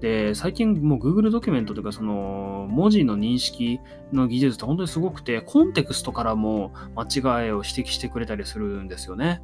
[0.00, 3.80] で、最近もう Google ドキュメントというか、その文字の認識
[4.12, 9.42] の技術って本当にすごくて、コンテクストからも間違いを指摘してくれたりするんですよね。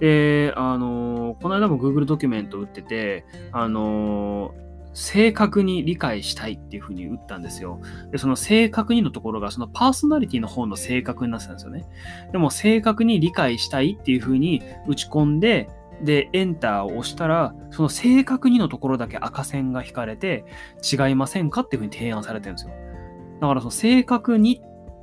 [0.00, 4.54] で、あの、この間も Google ドキュメント打ってて、あの、
[4.98, 7.80] 正確に理解したいっていうふうに打ったんですよ。
[8.10, 11.86] で、その正確にのところが、そのパーソナリティの方の正確になってたんですよね。
[12.32, 15.68] でも正確に理解したいっていうふうに打ち込んで、
[16.02, 20.44] で、エンターを押したら、その正確にのところだけ赤線が引かれて、
[20.82, 22.74] 違いませんかっていうふうに提案されてるんですよ。
[23.40, 24.60] だからその正確に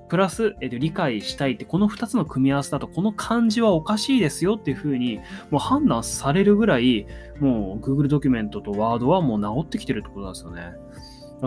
[0.08, 7.08] プラス、えっと、理解したいって、この2つの組み合わせだと、この漢字はおかしいですよっていうふうに、もう判断されるぐらい、
[7.40, 10.74] もう Google ドキュメントとワードはもう治ってきてるってことなんですよね。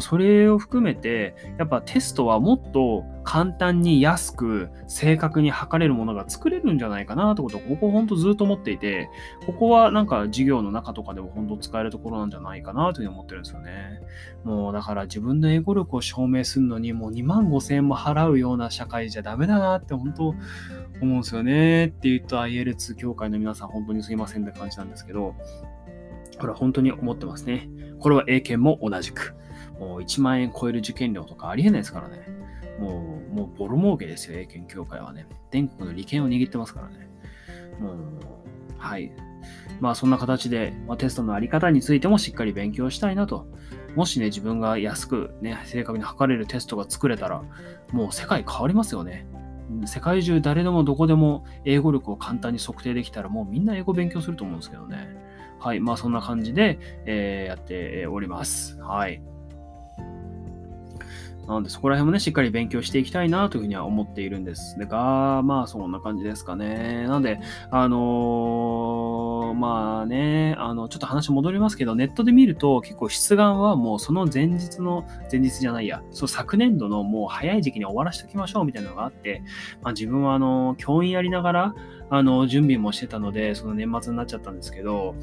[0.01, 9.09] それを含めて、やっぱテストはもっと簡単に安く正確に測れるものが作れるんじゃないかなってことを、ここほんとずっと思っていて、
[9.47, 14.01] ここはなんか授業の中とかでも本当使えるところなんじゃないかなというふうに思ってるんですよね。
[14.45, 20.37] もうだから自分の英語力を証明するのにもう2万5千円も払うような社会じゃダメだなって本当思
[21.03, 21.87] うんですよね。
[21.87, 25.35] って言うと IL2 協会の皆さん本当にすいませんって感じなんですけど、
[26.39, 27.69] これは本当に思ってますね。
[27.99, 29.35] これは英検も同じく。
[29.79, 32.27] もう1万円超える受験料とかありえないですからね。
[32.79, 35.27] もう、もうボロ儲けですよ、英検協会はね。
[35.51, 37.09] 全国の利権を握ってますからね。
[37.81, 37.97] もう、
[38.79, 39.13] はい。
[39.81, 43.47] まあそんな形で、まあ、テストのあり方についてもしっかり勉強したいなと。
[43.95, 47.43] もしね、自分が安くね、正確に測れるテストが作れたら、
[47.93, 49.27] もう世界変わりますよね。
[49.87, 55.17] 世界中誰でもどこでも英語力を簡単に測定できたら、もうみんな英語勉強すると思うんですけどね。
[55.59, 55.81] はい。
[55.81, 58.81] まあそんな感じで、えー、やっております。
[58.81, 59.23] はい。
[61.49, 67.05] なので、そこら辺もね、しっかり勉強していきたいなというふうには思っているんですが、まあ、そんな感じですかね。
[67.05, 79.43] なので、あのー、まあね、あの、ちょっと話戻りますけど、ネットで見ると、結構出願はもうその前日の、前日じゃないや、その昨年度のもう早い時期に終わらせておきましょうみたいなのがあって、
[79.83, 81.75] まあ、自分はあの、教員やりながら、
[82.11, 85.15] あの、準備もしてたので、その年末になっちゃったんですけど、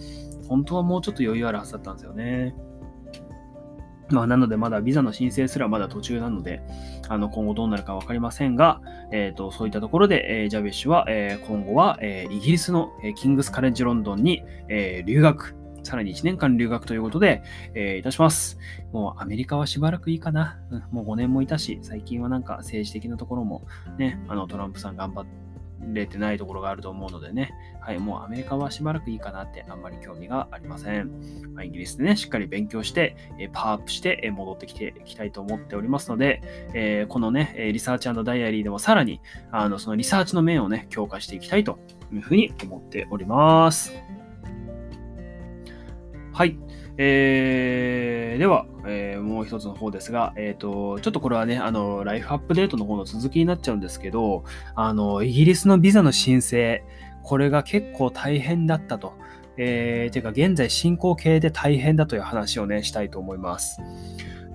[0.47, 2.55] 本当はもうちょっと余裕あるはずだったんですよね。
[4.09, 6.61] まあ、なので、まだビザの申請すらまだ途中なので、
[7.09, 18.59] あの、今後どうなるかわかりませんが、えっ、ー、と、そういったところで、えー、ジャビッシュは、えー、今後は、えイギリスの、えキングスカレッジロンドンに、え留学、さらに1年間留学ということで、えいたします。
[18.91, 20.59] もうアメリカはしばらくいいかな。
[20.91, 23.65] もう5年もいたし、最近はなんか政治的なところも
[23.97, 25.44] ね、あのトランプさん頑張って、
[25.81, 31.11] れてないところがあると思うのでね、はい、もうアメリカはしばらくいいかなってあんまり興味がありません。
[31.53, 36.41] まあ、イギリスでね、しっかり勉強して、えパワーアップして、戻ってきていきたいと思っておりますので、
[36.73, 41.79] えー、このね、リサーチダイアリーでもさらに、あの、そのリサーチの面をね、強化していきたいと
[42.13, 43.93] いうふうに思っております。
[46.33, 46.57] はい。
[46.97, 48.65] えー、では、
[49.25, 54.43] もう一つの方ですが、えっ、ー、と、ちょっとこれはね、あの、ライフアップデートの方の続きになっちゃうんですけど、
[54.75, 56.83] あの、イギリスのビザの申請、
[57.23, 59.13] これが結構大変だったと。
[59.57, 63.81] えー、てか、現在進行形で大変だという話をね、したいと思います。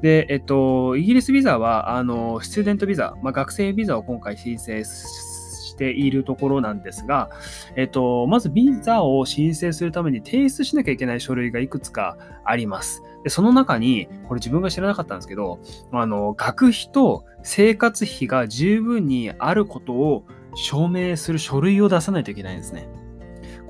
[0.03, 7.31] で、えっと、イギリスビザは、あの、スチューデントビザ、まあ、学生ビザを今回申請しているところなんですが、
[7.77, 13.03] えっと、まずビザを申請するために提出しなきゃいけない書類がいくつかあります。
[13.25, 15.61] でその中に、これ自分が知らなかったんですけど、
[15.93, 22.89] あの、学費と生活費が十分にあることを証明する書類を出さないといけないんですね。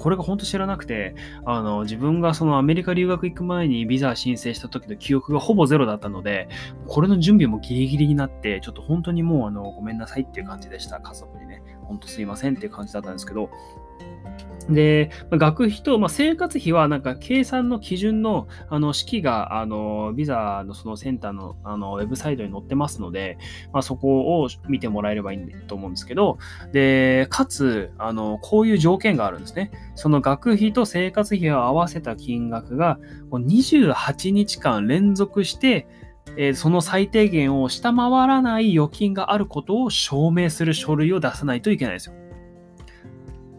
[0.01, 6.49] これが本当知らなくて、あの、自分がそのアメリカ留学行く前にビザ申請した時の記憶がほぼゼロだったので、
[6.87, 11.63] これの準備もギリギリになって、ちょっと本当にもうあの、ごめんなさいっていう感じでした、家族にね。
[11.83, 13.51] ほんとすいませんっていう感じだったんですけど、
[14.71, 23.39] で、学費と、まあ、生活費はなんか計算の基準のあの式があのビザのそのセンターのあのウェブサイトに載ってますので、
[23.73, 26.39] まあ、そこを見てもらえればいいと思うんですけど、
[26.73, 29.71] で、かつ、あの、こういう条件があるんですね。
[29.95, 32.99] その学費と生活費を合わせた金額が
[33.33, 35.87] 28日間連続して、
[36.37, 42.15] え、その最低限を下回らない預金があることを証明する書類を出さないといけないですよ。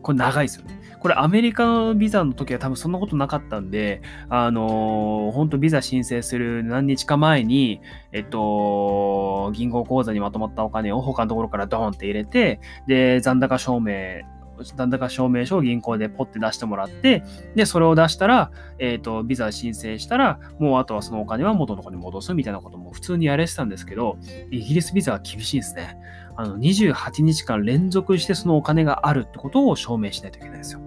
[0.01, 0.79] これ長いですよね。
[0.99, 7.81] これアメリカのビザの時は多分そんなことなかったんで、あのー、本当ビザ申請する何日か前に、
[8.11, 14.21] えっと、銀行口座にまとまったお金を他のところからドーンって入れて、で、残高証明
[14.63, 17.23] 残高証明書を銀行でポッて出してもらって、
[17.55, 24.17] で、それを出したら、えっ、と、ビザ申請したら、もうあとはそのお金は元のとこに戻すみたいなことも普通にやれてたんですけど、
[24.51, 25.97] イギリスビザは厳しいですね。
[26.35, 30.81] あの、28日間連続してそのお金があるってことを証明しないといけないですよ。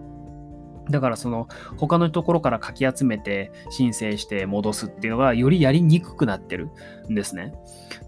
[0.91, 6.71] だからその他のところからかき集めて申請して戻すっていうのがよりやりにくくなってる
[7.09, 7.55] んですね。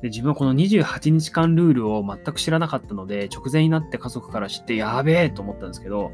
[0.03, 6.12] で自分はこの28日間ルールを全く知らなかったので直前になって家族から知ってやべえと思ったんですけど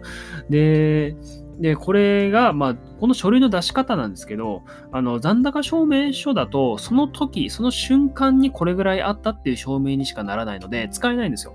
[0.50, 1.16] で
[1.60, 11.54] で、これが、まあ、この書類の出し方なんですけど、あの、残高証明書だと、その時、その瞬間にこれぐらいあったっていう証明にしかならないので、使えないんですよ。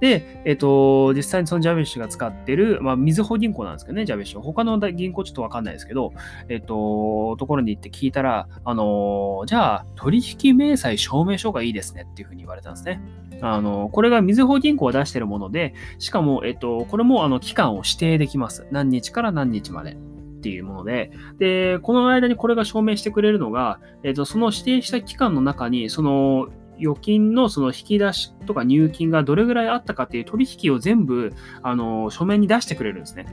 [0.00, 4.40] で、えっ、と、実際にそのジャビッシュが使ってる、まあ、みずほ銀行なんですけどね、ジャビッシュ。
[4.40, 6.12] 他の銀行ちょっとわかんないですけど、
[6.48, 13.00] えっ、と、ところに行って聞いたら、あの、じゃあ、取引明細証明書がいいですねっていうふうに言われたんですね。
[13.40, 18.66] あの、これがみずほ銀行が出しているもので、しかも、えっ、と、これも、あの、期間を指定できます。
[18.70, 19.92] 何日から何日まで。
[19.92, 26.48] っていうもので、で、この間にこれが証明してくれるのが、えっ、と、その指定した期間の中に、その
[26.80, 31.32] 預金のその引き出しとか入金がどれぐらいあったかっていう取引を全部、
[31.62, 33.26] あの、書面に出してくれるんですね。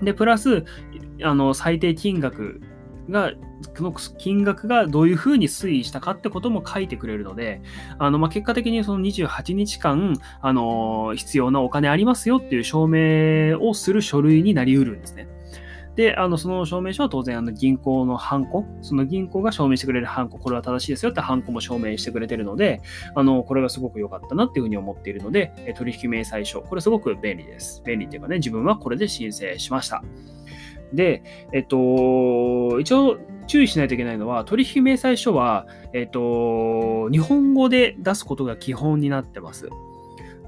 [0.00, 0.64] で、プラス、
[1.22, 2.60] あの、最低金額
[3.10, 3.32] が、
[3.76, 7.60] の金額がどういうふうに推移したかってことも書いてくれるので、
[7.98, 15.28] あの、まあ、結果的にその28日間、あの、必要なお金ありますよっていう証明をする書類になり得るんですね。
[15.96, 22.80] で、あの、その証明書は当然、あの、銀行のハンコ、その銀行が証明してくれるハンコ、これは正しいですよってハンコも証明してくれてるので、
[23.14, 27.82] あの、これがすごく良かったなっていうふうに思っているので、取引明細書、これすごく便利です。
[27.84, 30.02] 便利っていうかね、自分はこれで申請しました。
[30.92, 31.22] で、
[31.52, 39.68] えっと、一応注意しないといけないのは、取引明細書は、えっと、日本語で出すことが基本になってます。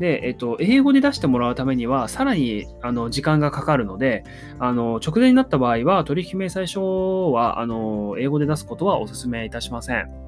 [0.00, 4.24] で、えっと、英語で出してもらうためには、さらにあの時間がかかるので、
[4.58, 10.23] あの直前になった場合は、取引明細書はあの英語で出すことはお勧めいたしません。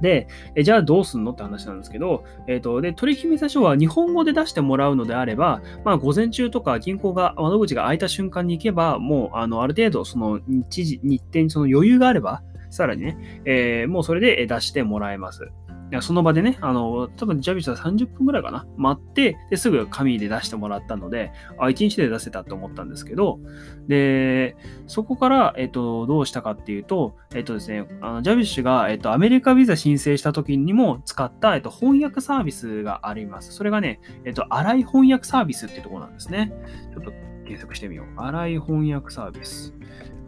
[0.00, 1.32] で、えじゃあどうすんの？
[1.32, 15.50] って話なんですけど、えっ、ー、と、で、取引明細書は日本語で出してもらうのであれば、まあ、午前中とか銀行が、窓口が開いた瞬間に行けば、もう、あの、ある程度、その日時、日程にその余裕があれば、さらにね、えー、もうそれで出してもらえます。
[16.00, 23.38] その場でね、あの、多分ジャビスは30分ぐらいかな、待って、ですぐ紙で出してもらったので、あ、1日で出せたと思ったんですけど、
[23.86, 33.52] で、そこから、えっと、どうしたかっていうと、えっとですね、あのジャビッシュが、えっと、アメリカビザ申請した時にも使った、えっと、翻訳サービスがあります。
[33.52, 36.52] それがね、えっと、荒い翻訳サービスっていうところなんですね。
[36.92, 37.12] ちょっと
[37.44, 38.06] 検索してみよう。
[38.20, 39.74] 荒い翻訳サービス。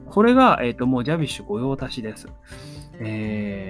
[0.07, 2.29] これが、えっと、もうジャビッシュ御用達です。
[3.03, 3.70] え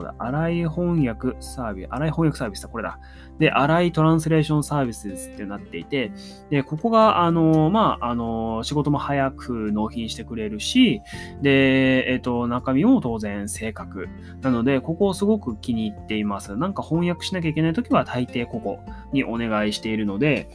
[0.00, 2.98] こだ荒い翻訳サービス、荒い翻訳サービスだ、これだ。
[3.38, 6.12] で、荒いトランスレーションサービスってなっていて、
[6.48, 11.02] で、ここが、あの、まあ、あの、仕事も早く納品してくれるし、
[11.42, 14.08] で、えっ、と、中身も当然正確。
[14.40, 16.56] なので、ここをすごく気に入っています。
[16.56, 18.80] なんか翻訳しなきゃいけないときは大抵ここ
[19.12, 20.48] にお願いしているので、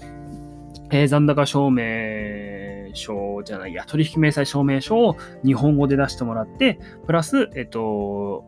[0.92, 8.46] えー、残高証明書じゃないや、取引明細証明書を日本語で出してもらって、プラス、えっと、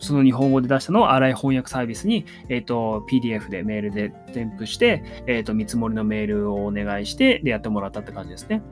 [0.00, 8.62] その日本語で出したのを荒い翻訳サービスに、えっ、と、PDF でメールで添付して、えっ、と、見積もりのメールをお願いして、で、やってもらったって感じですね。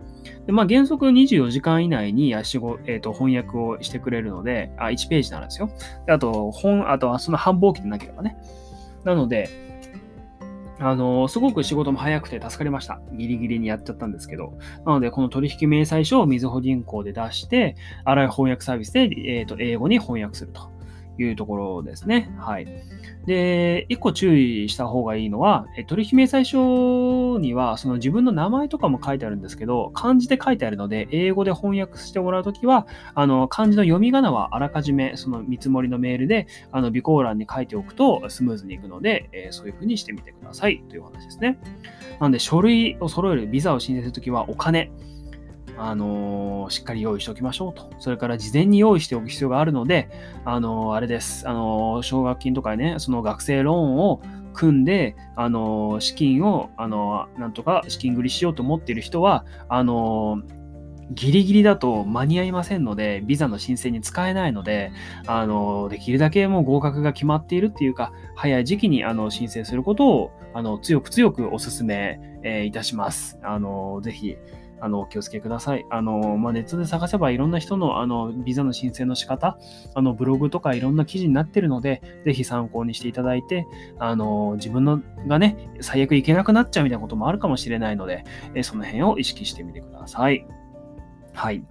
[0.47, 5.70] で、まあ、原則24時間以内に、えっ、と、翻訳をしてくれるので、あ、1ページなんですよ。
[6.09, 8.37] あと、本、あとはその繁忙期でなければね。
[9.05, 9.49] なので、
[10.81, 13.01] あの、すごく仕事も早くて助かりました。
[13.12, 14.55] ギリギリにやっちゃったんですけど。
[14.87, 17.74] なので、この取引明細書をみずほ銀行で出して、
[18.05, 20.78] 荒い翻訳サービスで、えーと、英語に翻訳すると
[21.22, 22.30] いうところですね。
[22.38, 22.66] はい。
[23.26, 41.58] で、一個注意した方がいいのは、取引明細書にはその自分の名前とかも書いてあるんですけど、漢字で書いてあるので、英語で翻訳してもらうときは、あの漢字の読み仮名はあらかじめその見積もりのメールであの備考欄に書いておくとスムーズにいくので、えー、そういうふうにしてみてくださいという話ですね。
[42.20, 44.90] なので、書類を揃える、ビザを申請するときはお金、
[45.79, 47.91] あのー、しっかり用意しておきましょうと。
[47.99, 50.09] それから事前に用意しておく必要があるので、
[50.45, 51.49] あのー、あれです。
[51.49, 54.20] あのー、奨学金とかね、その学生ローンを
[54.59, 60.43] 組んで、あの資金を、あのなんとか資金繰りしようと思っている人は、あの
[61.11, 64.93] ギリギリだと間に合いませんので、ビザの申請に使えないので、
[65.26, 73.39] あの、できるだけもう合格が決まっているっていうか、早い時期にあの申請することを、あの、強く強くお勧め、えー、いたします。
[73.43, 74.37] あの、ぜひ、
[74.81, 75.87] あの、お気をつけください。
[75.91, 79.59] あの、まあ、ネットで探せばいろんな人の、あの、ビザの申請の仕方、
[79.95, 83.66] あの、ブログとかいろんな記事になってるので、ぜひ参考にしていただいて、
[83.99, 88.24] あの、自分のがね、最悪いけなくなっちゃうみたいなこともあるかもしれないので、
[88.55, 90.47] えその辺を意識してみてください。
[91.35, 91.62] はい。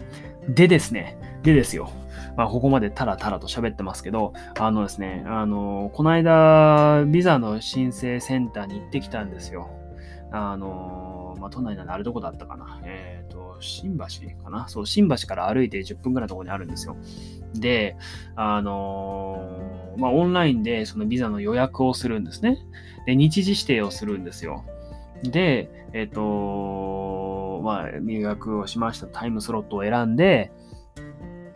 [0.47, 1.89] でですね、でですよ。
[2.37, 9.69] まあ、ここまでタラタラと喋ってますけど、あのですね、あの、この間、ビザの申請センターに行ってきたんですよ。
[10.31, 12.81] あの、まあ、都内ならあれどこだったかな。
[12.83, 14.67] えっ、ー、と、新橋かな。
[14.67, 16.97] そう、新橋から歩いて10分ぐらいのところにあるんですよ。
[17.53, 17.95] で、
[18.35, 22.57] あのー、まあ、オンラインでそのビザの予約をするんですね。
[23.05, 24.65] で、日時指定をするんですよ。
[25.23, 30.51] で、えっ、と、まあ、入学をしましたタイムスロットを選んで、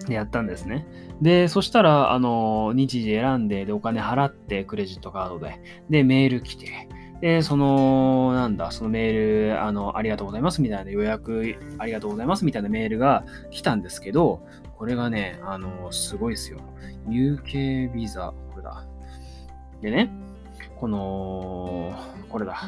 [0.09, 0.85] やったんですね。
[1.21, 6.87] で、そしたら、あの、日時選んで、で、お金払って、クレジットカードで、で、メール来て、
[7.21, 14.41] で、その、なんだ、そのメール、あの、ありがとうございますみたいな予約、ありがとうございますみたいなメールが来たんですけど、
[14.75, 16.57] これがね、あの、すごいですよ。
[17.07, 18.87] UK ビザ、これだ。
[19.81, 20.09] でね、
[20.77, 21.93] この、
[22.27, 22.59] これだ。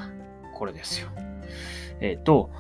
[0.54, 1.10] これですよ。
[2.00, 2.52] えっ、と、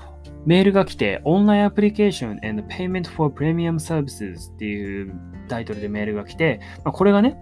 [0.48, 5.14] メールが来て、Online Application and Payment for Premium Services っていう
[5.48, 7.38] タイトルでメールが来て、まあ、これがね、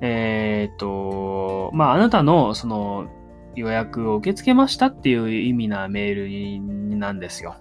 [0.00, 3.08] えっ、と、まあ、あなたの、その、
[3.56, 7.56] 予約を受け付けましたっていう意味なメールなんですよ。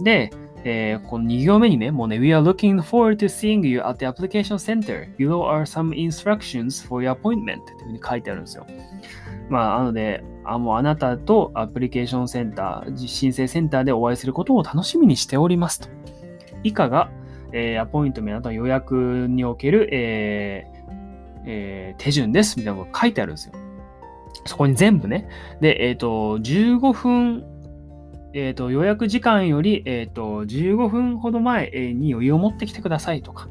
[0.00, 0.30] で、
[0.64, 5.08] えー、この2行目にね、もうね、We are looking forward to seeing you at the application center.
[5.18, 8.66] You are some instructions for your appointment っていうふうに書いてあるんですよ。
[9.50, 15.88] まあ、なので、あもうあなたとアプリケーションセンター、申請センターでお会いすることを楽しみにしておりますと。
[16.62, 17.10] 以下が、
[17.52, 20.74] えー、アポイントメント予約における、えー
[21.46, 23.63] えー、手順ですみたいなこと書いてあるんですよ。
[24.46, 25.28] そこに全部ね。
[25.60, 27.44] で、えっ、ー、と、15分、
[28.34, 33.48] えっ、と、予約時間より、えっ、と、15分ほど前に余裕を持ってきてくださいとか、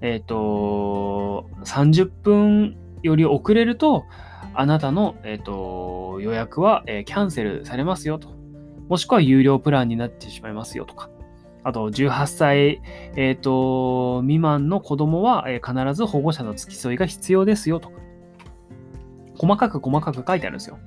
[0.00, 4.04] えっ、と、30分より遅れると、
[4.54, 8.28] あなたの、えっと予約は、えキャンセルされますよと。
[8.88, 11.08] もしくは有料プランになってしまいますよとか。
[11.62, 12.82] あと、18歳、
[13.16, 17.99] えっと未満の子供は、え必ず保護者の付き添いが必要ですよとか。
[19.40, 20.78] 細かく細かく書いてあるんですよ。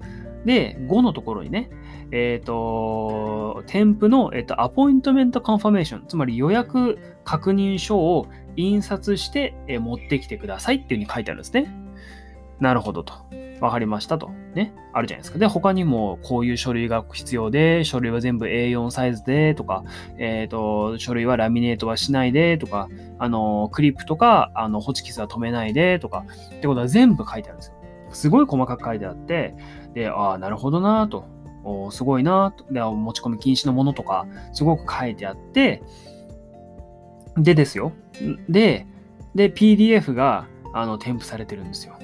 [0.45, 1.71] で、5のところにね、
[2.11, 11.73] えっ、ー、と、添付の、えーと、アポイントメントカンファメーション、つまり予約確認書を印刷して、えー、持ってきてくださいっていうふうに書いてあるんですね。
[12.59, 13.13] なるほどと。
[13.59, 14.29] わかりましたと。
[14.53, 14.73] ね。
[14.91, 15.39] あるじゃないですか。
[15.39, 19.83] で、他にもこういう書類が必要で、書類は全部 A4 サイズでとか、
[20.19, 26.25] えっ、ー、と、書類はラミネートはしないでとか、あの、クリップとか、あの、ホチキスは止めないでとか、
[26.57, 27.82] ってことは全部書いてあるんですよ。
[28.13, 29.55] すごい細かく書いてあって、
[29.93, 31.25] で、ああ、なるほどなと、
[31.63, 35.81] おすごいなと、で、持ち込み禁止のものとか、すごく書いてあって、
[37.37, 37.93] でですよ。
[38.49, 38.85] で、
[39.35, 41.97] で、PDF が、あの、添付されてるんですよ。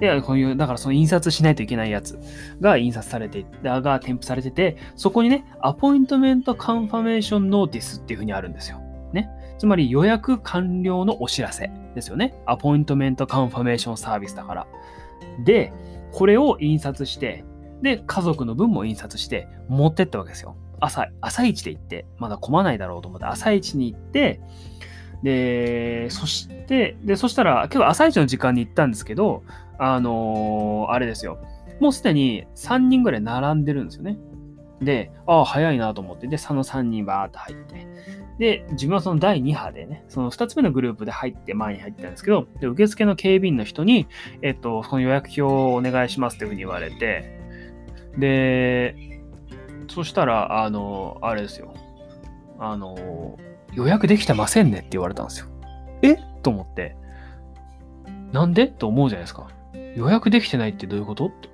[0.00, 2.18] で、こういう、だからその印刷しないといけないやつ
[2.60, 8.80] が印刷されて、が添付されてて、そこにね、 appointment confirmation notice っていう風にあるんですよ。
[9.12, 9.30] ね。
[9.58, 12.34] つまり予約完了のお知らせですよね。
[12.46, 14.66] アポイントメントカンファメーションサービスだから。
[15.40, 15.72] で、
[16.12, 17.44] これを印刷して、
[17.82, 20.56] で、家族の分も印刷して持ってったわけですよ。
[20.80, 24.40] 朝、朝一で行って、まだ混まないだろうと思って、朝一に行って、
[25.22, 29.44] で、そして、で、そしたら、結構朝一の時間に行ったんですけど、
[29.78, 31.38] あのー、あれですよ。
[31.80, 34.18] もうすでに3人ぐらい並んでるんですよね。
[34.80, 37.86] で、ああ、早いなと思って、で、その3人バーって入って、
[38.42, 44.08] で、自分はその第2波でね、その2つ目のグループで入って前に入ったんですけど、で受付の警備員の人に、
[44.42, 47.38] えっと、その予約表をお願いしますっていうふうに言われて、
[48.18, 49.20] で、
[49.86, 51.72] そしたら、あの、あれですよ。
[52.58, 53.38] あの、
[53.74, 55.46] 予約できてませんねって言われたんですよ。
[56.02, 56.16] え？
[56.42, 56.96] と思って。
[58.32, 58.66] なんで？
[58.66, 59.46] と思うじゃないですか。
[59.94, 61.26] 予約できてないってどういうこと？
[61.26, 61.48] って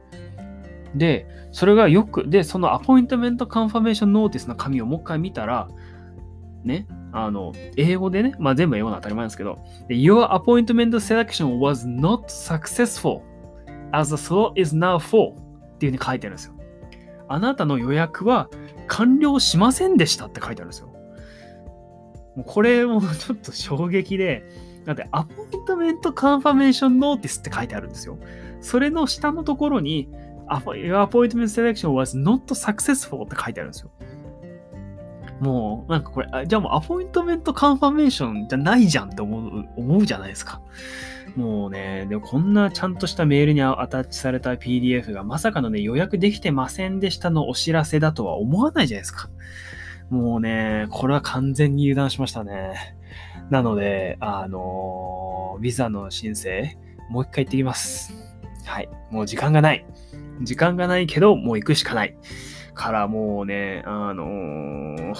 [0.94, 5.68] で、それがよく、で、その appointment confirmation notice の紙をもう一回見たら、
[6.64, 13.22] ね、あの、英語でね、まあ全部英語の当たり前ですけど、Your appointment selection was not successful
[13.92, 16.54] as the slot is now full っていうふうに書いてあるんですよ。
[17.28, 18.48] あなたの予約は
[18.86, 20.88] 完了しませんでしたって書いてあるんですよ。
[22.36, 24.44] もうこれもちょっと衝撃で、
[24.84, 28.18] だって appointment confirmation notice って書いてあるんですよ。
[28.60, 30.08] それの下のところに、
[30.48, 33.90] Your appointment selection was not successful って書いてあるんですよ。
[35.40, 40.60] もう、なんかこれ、じゃあもう appointment confirmation じゃないじゃんって思う、思うじゃないですか。
[41.36, 49.30] もうね、でもこんなちゃんとしたメールに attach された PDF がまさかのね、予約できてませんでしたのお知らせだとは思わないじゃないですか。
[50.10, 52.96] もうね、これは完全に油断しましたね。
[53.50, 56.76] なので、あのー、ビザの申請、
[57.10, 58.12] もう一回行ってきます。
[58.64, 58.88] はい。
[59.10, 59.86] もう時間がない。
[60.42, 62.16] 時間がないけど、もう行くしかない。
[62.78, 65.14] からもうね、あのー、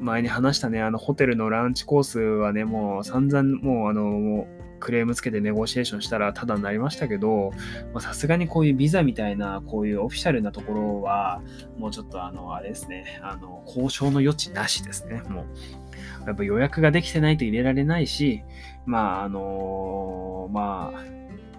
[0.00, 7.52] 前に話したね、あのホテルのランチコースはね、もう散々もうあの、もうクレームつけてネゴシエーションしたらただになりましたけど、
[8.00, 11.40] さすがにこういうビザみたいな、こういうオフィシャルなところは、
[11.78, 16.26] もうちょっとあの、あれですね、あの、交渉の余地なしですね、もう。
[16.26, 18.42] やっぱ予約ができてないと入れられないし、
[18.84, 21.04] まあ、あのー、まあ、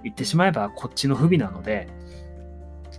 [0.03, 1.87] 言ってしまえばこっちの不備なので、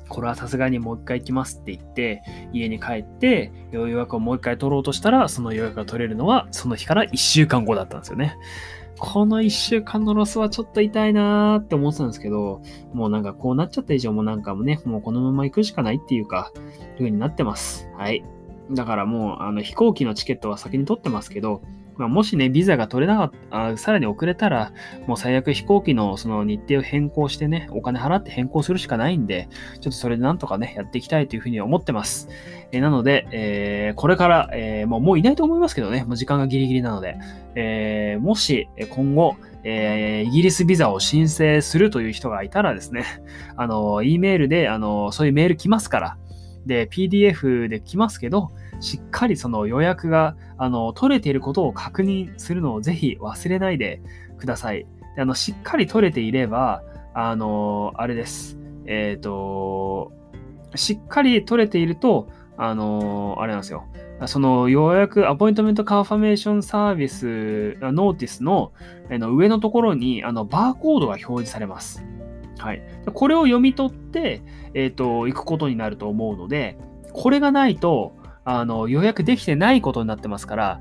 [0.09, 2.23] これはさすがにもう一回行きますって言って、
[2.53, 8.37] 家に帰って、予約をもう一回取ろうとしたら、その予約が取れるのは、その日から1週間後だったんですよね。
[8.99, 12.63] この1週間のロスはちょっと痛いなーって思ってたんですけど、
[12.93, 17.89] もうなんかこうなっちゃった以上もなんかもね、もうこのまま行くしかないっていうか、いう風になってます。
[17.97, 18.25] はい。
[18.73, 21.63] だからもう、あの飛行機のチケットは先に取ってますけど、
[21.99, 24.73] まあ、もしね、ビザが取れなかった、さらに遅れたら、
[25.07, 29.49] もう最悪飛行機のその日程を変更してね、お金払って変更するしかないんで、
[29.81, 32.29] ちょっとそれでなんとかね、やっていきたいというふうに思ってます。
[32.71, 37.19] えー、なので、えー、これから、えー、もうもういないと思いますけどね、もう時間がギリギリなので、
[37.57, 43.05] えー、もし今後、えー、イギリスビザを申請するという人がいたらですね、
[43.57, 46.17] あの、E メールで、あの、そういうメール来ますから、
[46.69, 54.01] で、PDF で来ますけど、しっかりその予約があの取れていることを確認するのをぜひ忘れないで
[54.39, 54.87] ください。
[55.17, 56.83] であのしっかり取れていれば、
[57.15, 58.59] あの、あれです。
[58.87, 60.13] えっ、ー、と、
[60.77, 63.87] しっかり取れていると、あの、あれなんですよ。
[64.27, 68.73] その予約、 appointment confirmation service、notice の
[69.11, 72.05] の上のところにあのバーコードが表示されます。
[72.59, 72.83] はい。
[73.13, 74.43] これを読み取って、
[74.75, 76.79] えっ、ー、と、行くことになると思うので、
[77.13, 80.81] これがないと、あの、予約できてないことになってますから、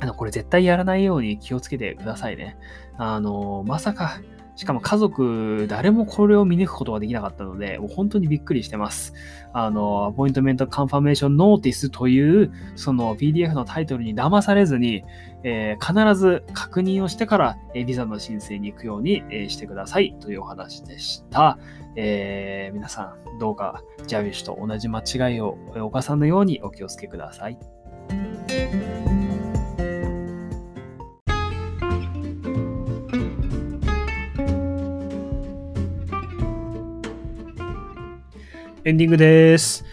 [0.00, 2.56] あの、これ絶対やらないように気をつけてくださいね。
[2.96, 4.20] あの、まさか、
[4.58, 9.14] しかも家族、誰もこれを見抜くことができなかったので、もう本当にびっくりしてます。
[9.52, 15.04] あの、 appointment confirmation notice という、その PDF のタイトルに騙されずに、
[15.44, 21.56] えー、必ず確認をしてから、えー、ビザの申請に行くように、えー、してくださいというお話でした。
[21.94, 27.58] えー、皆さん、どうかジャビッシュと同じ間違いを犯さぬようにお気をつけください。
[38.84, 39.84] エンディングです。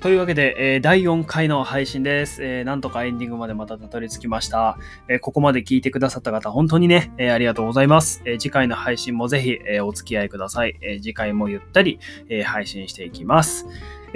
[0.00, 4.78] というわけで、えー、第4回の配信です、えー、なんとかエンディングまでまたたどり着きました。
[5.08, 8.22] えー、ここまで聞いてくださった方、本当にね、えありがとうございます。
[8.24, 10.78] え次回の配信もぜひ、えお付き合いください。
[10.80, 11.98] え次回もゆったり、
[12.28, 13.66] え配信していきます。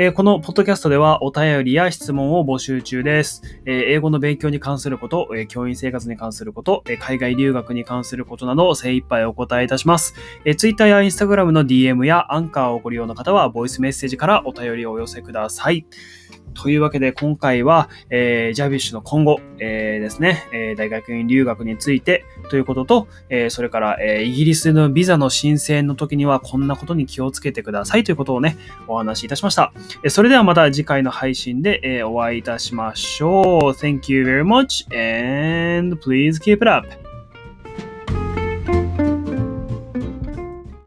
[0.02, 3.42] えこのポッドキャストではお便りや質問を募集中です。
[3.66, 10.14] え英語の勉強に関すること、え教員生活に関すること、え海外留学に関することなど精一杯お答えいたします。
[10.46, 15.84] え Twitter や Instagram の DM やアンカーをご利用の方はボイスメッセージからお便りをお寄せください。
[16.54, 28.56] というわけで今回は、えー、ジャビッシュの今後、えー、ですね、えー、大学院留学についてということと、えー、それから、えー、イギリスのビザの申請の時にはこんなことに気をつけてくださいということをね、
[28.88, 29.72] お話しいたしました。
[30.02, 33.46] えー、それではまた次回の配信で、えー、お会いいたしましょう。
[33.72, 37.09] Thank you very much and please keep it up.